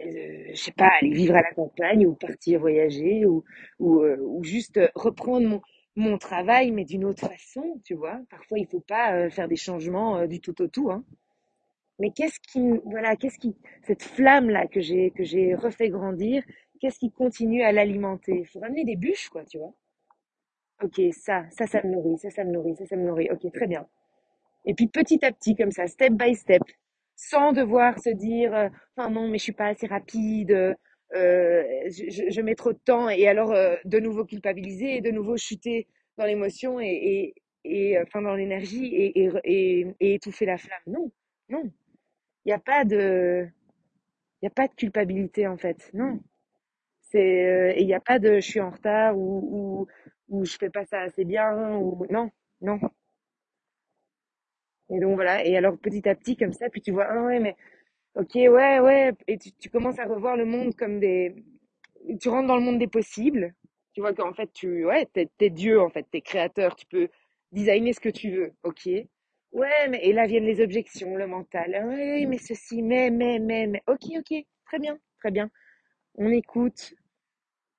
euh, 0.00 0.50
je 0.54 0.54
sais 0.60 0.72
pas, 0.72 0.88
aller 1.00 1.10
vivre 1.12 1.34
à 1.36 1.42
la 1.42 1.52
campagne 1.52 2.06
ou 2.06 2.14
partir 2.14 2.60
voyager 2.60 3.26
ou, 3.26 3.44
ou, 3.78 4.00
euh, 4.02 4.16
ou 4.20 4.42
juste 4.44 4.76
euh, 4.78 4.88
reprendre 4.94 5.46
mon, 5.48 5.60
mon 5.96 6.18
travail 6.18 6.70
mais 6.70 6.84
d'une 6.84 7.04
autre 7.04 7.28
façon, 7.28 7.80
tu 7.84 7.94
vois? 7.94 8.20
Parfois, 8.30 8.58
il 8.58 8.66
faut 8.66 8.80
pas 8.80 9.28
faire 9.30 9.48
des 9.48 9.56
changements 9.56 10.26
du 10.26 10.40
tout 10.40 10.60
au 10.62 10.66
tout, 10.68 10.90
hein. 10.90 11.04
Mais 12.02 12.10
qu'est-ce 12.10 12.40
qui, 12.40 12.80
voilà, 12.84 13.14
qu'est-ce 13.14 13.38
qui, 13.38 13.54
cette 13.84 14.02
flamme-là 14.02 14.66
que 14.66 14.80
j'ai, 14.80 15.12
que 15.12 15.22
j'ai 15.22 15.54
refait 15.54 15.88
grandir, 15.88 16.42
qu'est-ce 16.80 16.98
qui 16.98 17.12
continue 17.12 17.62
à 17.62 17.70
l'alimenter? 17.70 18.40
Il 18.40 18.46
faut 18.46 18.58
ramener 18.58 18.84
des 18.84 18.96
bûches, 18.96 19.28
quoi, 19.28 19.44
tu 19.44 19.58
vois? 19.58 19.72
Ok, 20.82 21.00
ça, 21.12 21.44
ça, 21.50 21.68
ça 21.68 21.80
me 21.84 21.92
nourrit, 21.92 22.18
ça, 22.18 22.30
ça 22.30 22.42
me 22.42 22.50
nourrit, 22.50 22.74
ça, 22.74 22.86
ça 22.86 22.96
me 22.96 23.06
nourrit. 23.06 23.28
Ok, 23.30 23.52
très 23.52 23.68
bien. 23.68 23.86
Et 24.66 24.74
puis 24.74 24.88
petit 24.88 25.24
à 25.24 25.32
petit, 25.32 25.54
comme 25.54 25.70
ça, 25.70 25.86
step 25.86 26.14
by 26.14 26.34
step, 26.34 26.62
sans 27.16 27.52
devoir 27.52 27.98
se 28.00 28.10
dire, 28.10 28.52
euh, 28.54 28.68
enfin 28.96 29.10
non, 29.10 29.28
mais 29.28 29.38
je 29.38 29.44
suis 29.44 29.52
pas 29.52 29.68
assez 29.68 29.86
rapide, 29.86 30.76
euh, 31.14 31.64
je, 31.88 32.40
mets 32.40 32.56
trop 32.56 32.72
de 32.72 32.78
temps, 32.84 33.08
et 33.10 33.28
alors 33.28 33.52
euh, 33.52 33.76
de 33.84 34.00
nouveau 34.00 34.24
culpabiliser, 34.24 35.00
de 35.02 35.12
nouveau 35.12 35.36
chuter 35.36 35.86
dans 36.18 36.24
l'émotion 36.26 36.80
et, 36.80 37.34
et, 37.64 37.92
et 37.92 38.00
enfin 38.02 38.22
dans 38.22 38.34
l'énergie 38.34 38.86
et, 38.86 39.30
et, 39.44 39.86
et 40.00 40.14
étouffer 40.14 40.46
la 40.46 40.58
flamme. 40.58 40.82
Non, 40.88 41.12
non, 41.48 41.70
il 42.44 42.48
n'y 42.48 42.52
a 42.52 42.58
pas 42.58 42.84
de, 42.84 43.48
il 44.42 44.46
a 44.46 44.50
pas 44.50 44.68
de 44.68 44.74
culpabilité 44.74 45.46
en 45.48 45.56
fait. 45.58 45.90
Non, 45.94 46.20
c'est, 47.02 47.46
euh, 47.46 47.74
il 47.78 47.86
n'y 47.86 47.94
a 47.94 48.00
pas 48.00 48.18
de, 48.20 48.36
je 48.36 48.40
suis 48.40 48.60
en 48.60 48.70
retard 48.70 49.16
ou, 49.18 49.86
ou, 50.30 50.38
ou 50.40 50.46
je 50.46 50.56
fais 50.58 50.70
pas 50.70 50.86
ça 50.86 51.02
assez 51.02 51.24
bien 51.24 51.76
ou 51.76 52.06
non, 52.10 52.30
non. 52.62 52.80
Et 54.90 55.00
donc 55.00 55.14
voilà, 55.14 55.44
et 55.44 55.56
alors 55.56 55.78
petit 55.78 56.08
à 56.08 56.14
petit 56.14 56.36
comme 56.36 56.52
ça, 56.52 56.68
puis 56.68 56.80
tu 56.82 56.92
vois, 56.92 57.06
ah 57.08 57.22
ouais, 57.22 57.40
mais 57.40 57.56
ok, 58.16 58.34
ouais, 58.36 58.80
ouais, 58.80 59.12
et 59.28 59.38
tu, 59.38 59.52
tu 59.52 59.70
commences 59.70 59.98
à 59.98 60.06
revoir 60.06 60.36
le 60.36 60.44
monde 60.46 60.74
comme 60.76 61.00
des... 61.00 61.34
Tu 62.20 62.28
rentres 62.28 62.48
dans 62.48 62.56
le 62.56 62.62
monde 62.62 62.78
des 62.78 62.88
possibles, 62.88 63.54
tu 63.94 64.00
vois 64.02 64.14
qu'en 64.14 64.34
fait, 64.34 64.52
tu, 64.52 64.86
ouais, 64.86 65.06
t'es, 65.14 65.28
t'es 65.38 65.50
Dieu, 65.50 65.80
en 65.80 65.90
fait, 65.90 66.06
t'es 66.10 66.20
créateur, 66.22 66.76
tu 66.76 66.86
peux 66.86 67.08
designer 67.52 67.92
ce 67.94 68.00
que 68.00 68.10
tu 68.10 68.30
veux, 68.32 68.52
ok. 68.64 68.88
Ouais, 69.52 69.88
mais, 69.88 70.00
et 70.02 70.12
là 70.12 70.26
viennent 70.26 70.44
les 70.46 70.60
objections, 70.62 71.14
le 71.16 71.26
mental, 71.26 71.74
Ah 71.78 71.86
ouais, 71.86 72.26
mais 72.26 72.38
ceci, 72.38 72.82
mais, 72.82 73.10
mais, 73.10 73.38
mais, 73.38 73.66
mais, 73.66 73.82
ok, 73.86 74.02
ok, 74.18 74.34
très 74.66 74.78
bien, 74.78 74.98
très 75.20 75.30
bien. 75.30 75.50
On 76.16 76.30
écoute, 76.30 76.94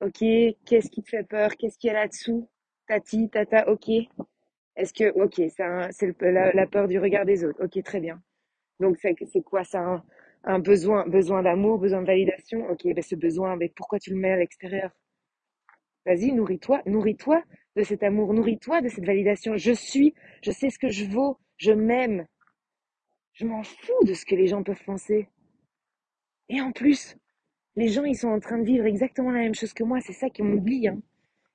Ok, 0.02 0.20
qu'est-ce 0.66 0.92
qui 0.92 1.04
te 1.04 1.10
fait 1.10 1.24
peur? 1.24 1.52
Qu'est-ce 1.58 1.78
qu'il 1.80 1.90
y 1.90 1.92
a 1.92 1.94
là-dessous? 1.96 2.50
Tati, 2.88 3.30
tata, 3.30 3.70
ok. 3.70 3.90
Est-ce 4.76 4.94
que, 4.94 5.12
ok, 5.14 5.42
c'est 5.50 6.22
la, 6.22 6.54
la 6.54 6.68
peur 6.68 6.88
du 6.88 7.00
regard 7.00 7.26
des 7.26 7.46
autres. 7.46 7.64
Ok, 7.64 7.84
très 7.84 8.00
bien. 8.02 8.22
Donc, 8.80 8.98
c'est 9.02 9.16
c'est 9.32 9.42
quoi? 9.44 9.64
Ça? 9.66 10.04
Un, 10.46 10.60
besoin, 10.60 11.08
besoin 11.08 11.44
d'amour, 11.44 11.80
besoin 11.80 12.02
de 12.02 12.08
validation? 12.08 12.68
Ok, 12.70 12.86
ben 12.86 13.02
ce 13.04 13.16
besoin, 13.16 13.56
mais 13.58 13.70
pourquoi 13.76 14.00
tu 14.00 14.12
le 14.12 14.18
mets 14.18 14.32
à 14.34 14.38
l'extérieur? 14.38 14.92
Vas-y, 16.06 16.32
nourris-toi, 16.32 16.82
nourris-toi 16.86 17.44
de 17.76 17.84
cet 17.84 18.04
amour, 18.04 18.34
nourris-toi 18.34 18.82
de 18.82 18.88
cette 18.90 19.06
validation. 19.06 19.58
Je 19.58 19.72
suis, 19.74 20.14
je 20.42 20.52
sais 20.52 20.70
ce 20.70 20.80
que 20.80 20.90
je 20.90 21.06
vaux, 21.06 21.38
je 21.64 21.72
m'aime. 21.72 22.28
Je 23.32 23.46
m'en 23.46 23.64
fous 23.64 24.04
de 24.06 24.14
ce 24.14 24.26
que 24.26 24.36
les 24.36 24.48
gens 24.48 24.64
peuvent 24.64 24.84
penser. 24.86 25.30
Et 26.50 26.60
en 26.60 26.74
plus, 26.74 27.16
les 27.78 27.88
gens, 27.88 28.04
ils 28.04 28.18
sont 28.18 28.28
en 28.28 28.42
train 28.42 28.58
de 28.58 28.66
vivre 28.66 28.86
exactement 28.86 29.32
la 29.32 29.40
même 29.40 29.56
chose 29.56 29.74
que 29.74 29.86
moi. 29.86 30.02
C'est 30.02 30.14
ça 30.14 30.30
qu'on 30.30 30.52
oublie, 30.52 30.90
hein. 30.90 31.02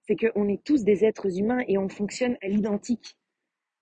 C'est 0.06 0.16
qu'on 0.16 0.48
est 0.48 0.64
tous 0.64 0.82
des 0.82 1.04
êtres 1.04 1.38
humains 1.38 1.62
et 1.68 1.76
on 1.76 1.90
fonctionne 1.90 2.38
à 2.40 2.48
l'identique. 2.48 3.18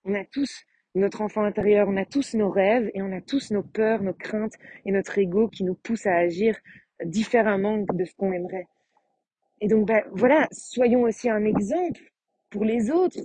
On 0.03 0.13
a 0.13 0.25
tous 0.25 0.65
notre 0.95 1.21
enfant 1.21 1.43
intérieur, 1.43 1.87
on 1.87 1.95
a 1.95 2.03
tous 2.03 2.33
nos 2.33 2.49
rêves 2.49 2.91
et 2.93 3.01
on 3.01 3.13
a 3.13 3.21
tous 3.21 3.51
nos 3.51 3.63
peurs, 3.63 4.03
nos 4.03 4.13
craintes 4.13 4.55
et 4.83 4.91
notre 4.91 5.17
ego 5.17 5.47
qui 5.47 5.63
nous 5.63 5.75
pousse 5.75 6.05
à 6.05 6.15
agir 6.15 6.57
différemment 7.05 7.77
de 7.77 8.03
ce 8.03 8.13
qu'on 8.15 8.33
aimerait. 8.33 8.67
Et 9.61 9.69
donc, 9.69 9.87
bah, 9.87 10.03
voilà, 10.11 10.49
soyons 10.51 11.03
aussi 11.03 11.29
un 11.29 11.45
exemple 11.45 12.01
pour 12.49 12.65
les 12.65 12.91
autres. 12.91 13.21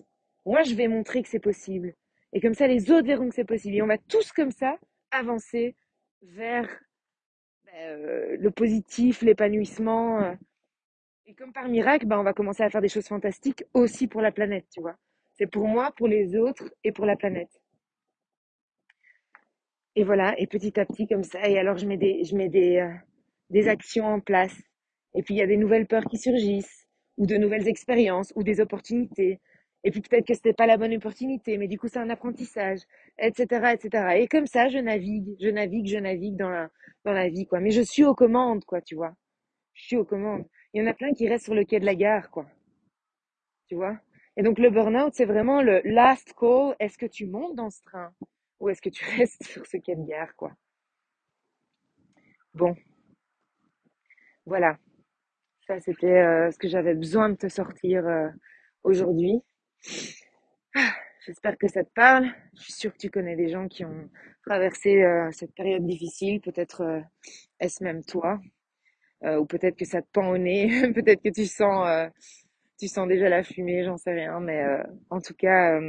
Moi, 0.47 0.63
je 0.63 0.77
vais 0.77 0.87
montrer 0.87 1.23
que 1.23 1.29
c'est 1.29 1.41
possible. 1.41 1.95
Et 2.33 2.41
comme 2.41 2.55
ça, 2.55 2.67
les 2.67 2.91
autres 2.91 3.07
verront 3.07 3.29
que 3.29 3.35
c'est 3.35 3.45
possible. 3.45 3.77
Et 3.77 3.83
on 3.83 3.87
va 3.87 3.99
tous 3.99 4.33
comme 4.33 4.53
ça 4.53 4.79
avancer 5.11 5.77
vers 6.23 6.69
bah, 7.65 7.73
euh, 7.77 8.37
le 8.39 8.51
positif, 8.51 9.23
l'épanouissement. 9.23 10.23
euh. 10.23 10.35
Et 11.27 11.35
comme 11.35 11.53
par 11.53 11.69
miracle, 11.69 12.07
bah, 12.07 12.19
on 12.19 12.25
va 12.25 12.33
commencer 12.33 12.63
à 12.63 12.71
faire 12.71 12.81
des 12.81 12.89
choses 12.89 13.07
fantastiques 13.07 13.65
aussi 13.75 14.07
pour 14.07 14.21
la 14.23 14.33
planète. 14.33 14.67
C'est 15.35 15.47
pour 15.47 15.67
moi, 15.69 15.93
pour 15.97 16.09
les 16.09 16.37
autres 16.37 16.73
et 16.85 16.93
pour 16.93 17.07
la 17.07 17.17
planète. 17.17 17.61
Et 19.95 20.05
voilà, 20.05 20.35
et 20.39 20.47
petit 20.47 20.79
à 20.81 20.87
petit 20.87 21.07
comme 21.07 21.23
ça. 21.23 21.47
Et 21.49 21.59
alors, 21.59 21.77
je 21.77 21.87
mets 21.87 21.97
des, 21.97 22.79
euh, 22.79 22.93
des 23.51 23.69
actions 23.69 24.07
en 24.07 24.21
place. 24.21 24.57
Et 25.15 25.23
puis, 25.23 25.35
il 25.35 25.39
y 25.39 25.43
a 25.43 25.47
des 25.47 25.59
nouvelles 25.59 25.87
peurs 25.87 26.05
qui 26.05 26.17
surgissent, 26.17 26.87
ou 27.19 27.27
de 27.27 27.37
nouvelles 27.37 27.69
expériences, 27.69 28.33
ou 28.35 28.43
des 28.43 28.61
opportunités. 28.61 29.41
Et 29.85 29.91
puis, 29.91 30.01
peut-être 30.01 30.27
que 30.27 30.35
c'était 30.35 30.53
pas 30.53 30.67
la 30.67 30.77
bonne 30.77 30.95
opportunité, 30.95 31.59
mais 31.59 31.69
du 31.69 31.79
coup, 31.79 31.89
c'est 31.89 31.99
un 31.99 32.11
apprentissage, 32.11 32.81
etc., 33.19 33.75
etc. 33.75 34.17
Et 34.21 34.29
comme 34.29 34.47
ça, 34.47 34.69
je 34.69 34.79
navigue, 34.79 35.37
je 35.41 35.49
navigue, 35.49 35.87
je 35.89 35.99
navigue 35.99 36.37
dans 36.37 36.51
la, 36.51 36.71
dans 37.05 37.13
la 37.13 37.29
vie, 37.29 37.47
quoi. 37.47 37.61
Mais 37.61 37.71
je 37.73 37.83
suis 37.83 38.05
aux 38.05 38.15
commandes, 38.15 38.65
quoi, 38.65 38.81
tu 38.81 38.95
vois. 38.95 39.15
Je 39.75 39.85
suis 39.87 39.97
aux 39.97 40.05
commandes. 40.05 40.45
Il 40.73 40.83
y 40.83 40.85
en 40.87 40.91
a 40.91 40.95
plein 40.95 41.13
qui 41.13 41.29
restent 41.29 41.45
sur 41.47 41.55
le 41.55 41.65
quai 41.65 41.81
de 41.81 41.87
la 41.87 41.95
gare, 41.97 42.31
quoi. 42.31 42.47
Tu 43.67 43.75
vois? 43.75 43.99
Et 44.37 44.43
donc, 44.43 44.59
le 44.59 44.71
burn-out, 44.71 45.15
c'est 45.15 45.25
vraiment 45.25 45.63
le 45.63 45.81
last 45.85 46.33
call. 46.35 46.77
Est-ce 46.79 46.97
que 46.97 47.07
tu 47.07 47.27
montes 47.27 47.57
dans 47.57 47.71
ce 47.71 47.83
train? 47.83 48.13
Ou 48.61 48.69
est-ce 48.69 48.81
que 48.83 48.89
tu 48.91 49.05
restes 49.19 49.43
sur 49.45 49.67
ce 49.67 49.77
quai 49.79 49.97
de 49.97 50.05
gare, 50.07 50.35
quoi? 50.37 50.53
Bon, 52.55 52.77
voilà. 54.47 54.79
Ça, 55.67 55.79
c'était 55.81 56.21
euh, 56.21 56.51
ce 56.51 56.59
que 56.59 56.69
j'avais 56.69 56.95
besoin 56.95 57.29
de 57.31 57.37
te 57.37 57.49
sortir 57.49 58.07
euh, 58.07 58.29
aujourd'hui. 58.85 59.43
J'espère 61.27 61.57
que 61.57 61.69
ça 61.69 61.85
te 61.85 61.91
parle. 61.95 62.27
Je 62.57 62.63
suis 62.65 62.73
sûre 62.73 62.93
que 62.93 62.99
tu 62.99 63.11
connais 63.11 63.37
des 63.37 63.49
gens 63.49 63.69
qui 63.69 63.85
ont 63.85 64.09
traversé 64.47 65.03
euh, 65.03 65.31
cette 65.33 65.55
période 65.55 65.87
difficile. 65.87 66.41
Peut-être 66.41 66.81
euh, 66.83 67.01
est-ce 67.61 67.83
même 67.85 68.05
toi, 68.05 68.41
euh, 69.25 69.39
ou 69.39 69.47
peut-être 69.47 69.77
que 69.77 69.85
ça 69.87 70.03
te 70.03 70.09
pend 70.13 70.31
au 70.31 70.39
nez. 70.39 70.93
peut-être 70.95 71.23
que 71.23 71.31
tu 71.31 71.47
sens, 71.47 72.11
tu 72.79 72.89
sens 72.89 73.09
déjà 73.09 73.29
la 73.29 73.45
fumée. 73.45 73.85
J'en 73.85 73.99
sais 73.99 74.13
rien, 74.13 74.41
mais 74.41 74.65
en 75.11 75.21
tout 75.21 75.35
cas, 75.35 75.81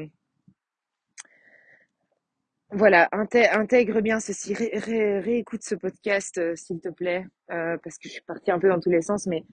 voilà, 2.71 3.07
intègre 3.11 4.01
bien 4.01 4.19
ceci. 4.19 4.53
Ré- 4.53 4.71
ré- 4.73 5.19
réécoute 5.19 5.63
ce 5.63 5.75
podcast, 5.75 6.39
s'il 6.55 6.79
te 6.81 6.89
plaît, 6.89 7.25
parce 7.47 7.97
que 7.97 8.07
je 8.07 8.13
suis 8.13 8.21
partie 8.23 8.51
un 8.51 8.59
peu 8.59 8.67
dans 8.69 8.79
tous 8.79 8.89
les 8.89 9.01
sens, 9.01 9.27
mais 9.27 9.43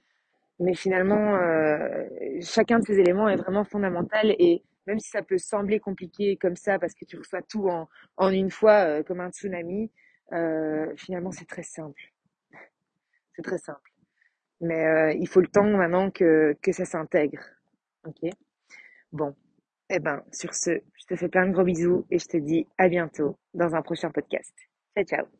Mais 0.61 0.75
finalement, 0.75 1.37
euh, 1.37 2.05
chacun 2.43 2.79
de 2.79 2.85
ces 2.85 2.99
éléments 3.01 3.29
est 3.29 3.37
vraiment 3.37 3.65
fondamental 3.65 4.35
et 4.39 4.63
même 4.87 4.99
si 4.99 5.11
ça 5.11 5.23
peut 5.23 5.39
sembler 5.39 5.81
compliqué 5.81 6.37
comme 6.37 6.57
ça 6.57 6.79
parce 6.79 6.95
que 6.95 7.05
tu 7.07 7.17
reçois 7.17 7.43
tout 7.43 7.69
en, 7.69 7.89
en 8.17 8.31
une 8.31 8.51
fois 8.51 8.85
euh, 8.85 9.03
comme 9.03 9.21
un 9.21 9.31
tsunami, 9.31 9.91
euh, 10.33 10.95
finalement 10.97 11.33
c'est 11.33 11.47
très 11.47 11.63
simple. 11.63 12.03
C'est 13.37 13.43
très 13.43 13.59
simple. 13.59 13.91
Mais 14.61 15.17
il 15.19 15.27
faut 15.27 15.41
le 15.41 15.47
temps 15.47 15.65
maintenant 15.65 16.11
que, 16.11 16.55
que 16.61 16.73
ça 16.73 16.85
s'intègre. 16.85 17.41
Ok? 18.07 18.31
Bon. 19.13 19.35
Eh 19.89 19.99
ben, 19.99 20.23
sur 20.31 20.53
ce, 20.55 20.71
je 20.99 21.07
te 21.07 21.17
fais 21.17 21.29
plein 21.29 21.47
de 21.47 21.53
gros 21.53 21.65
bisous 21.65 22.07
et 22.11 22.19
je 22.19 22.27
te 22.27 22.37
dis 22.37 22.67
à 22.77 22.89
bientôt 22.89 23.39
dans 23.55 23.75
un 23.75 23.83
prochain 23.83 24.11
podcast. 24.11 24.55
Ciao, 24.95 25.05
ciao. 25.05 25.40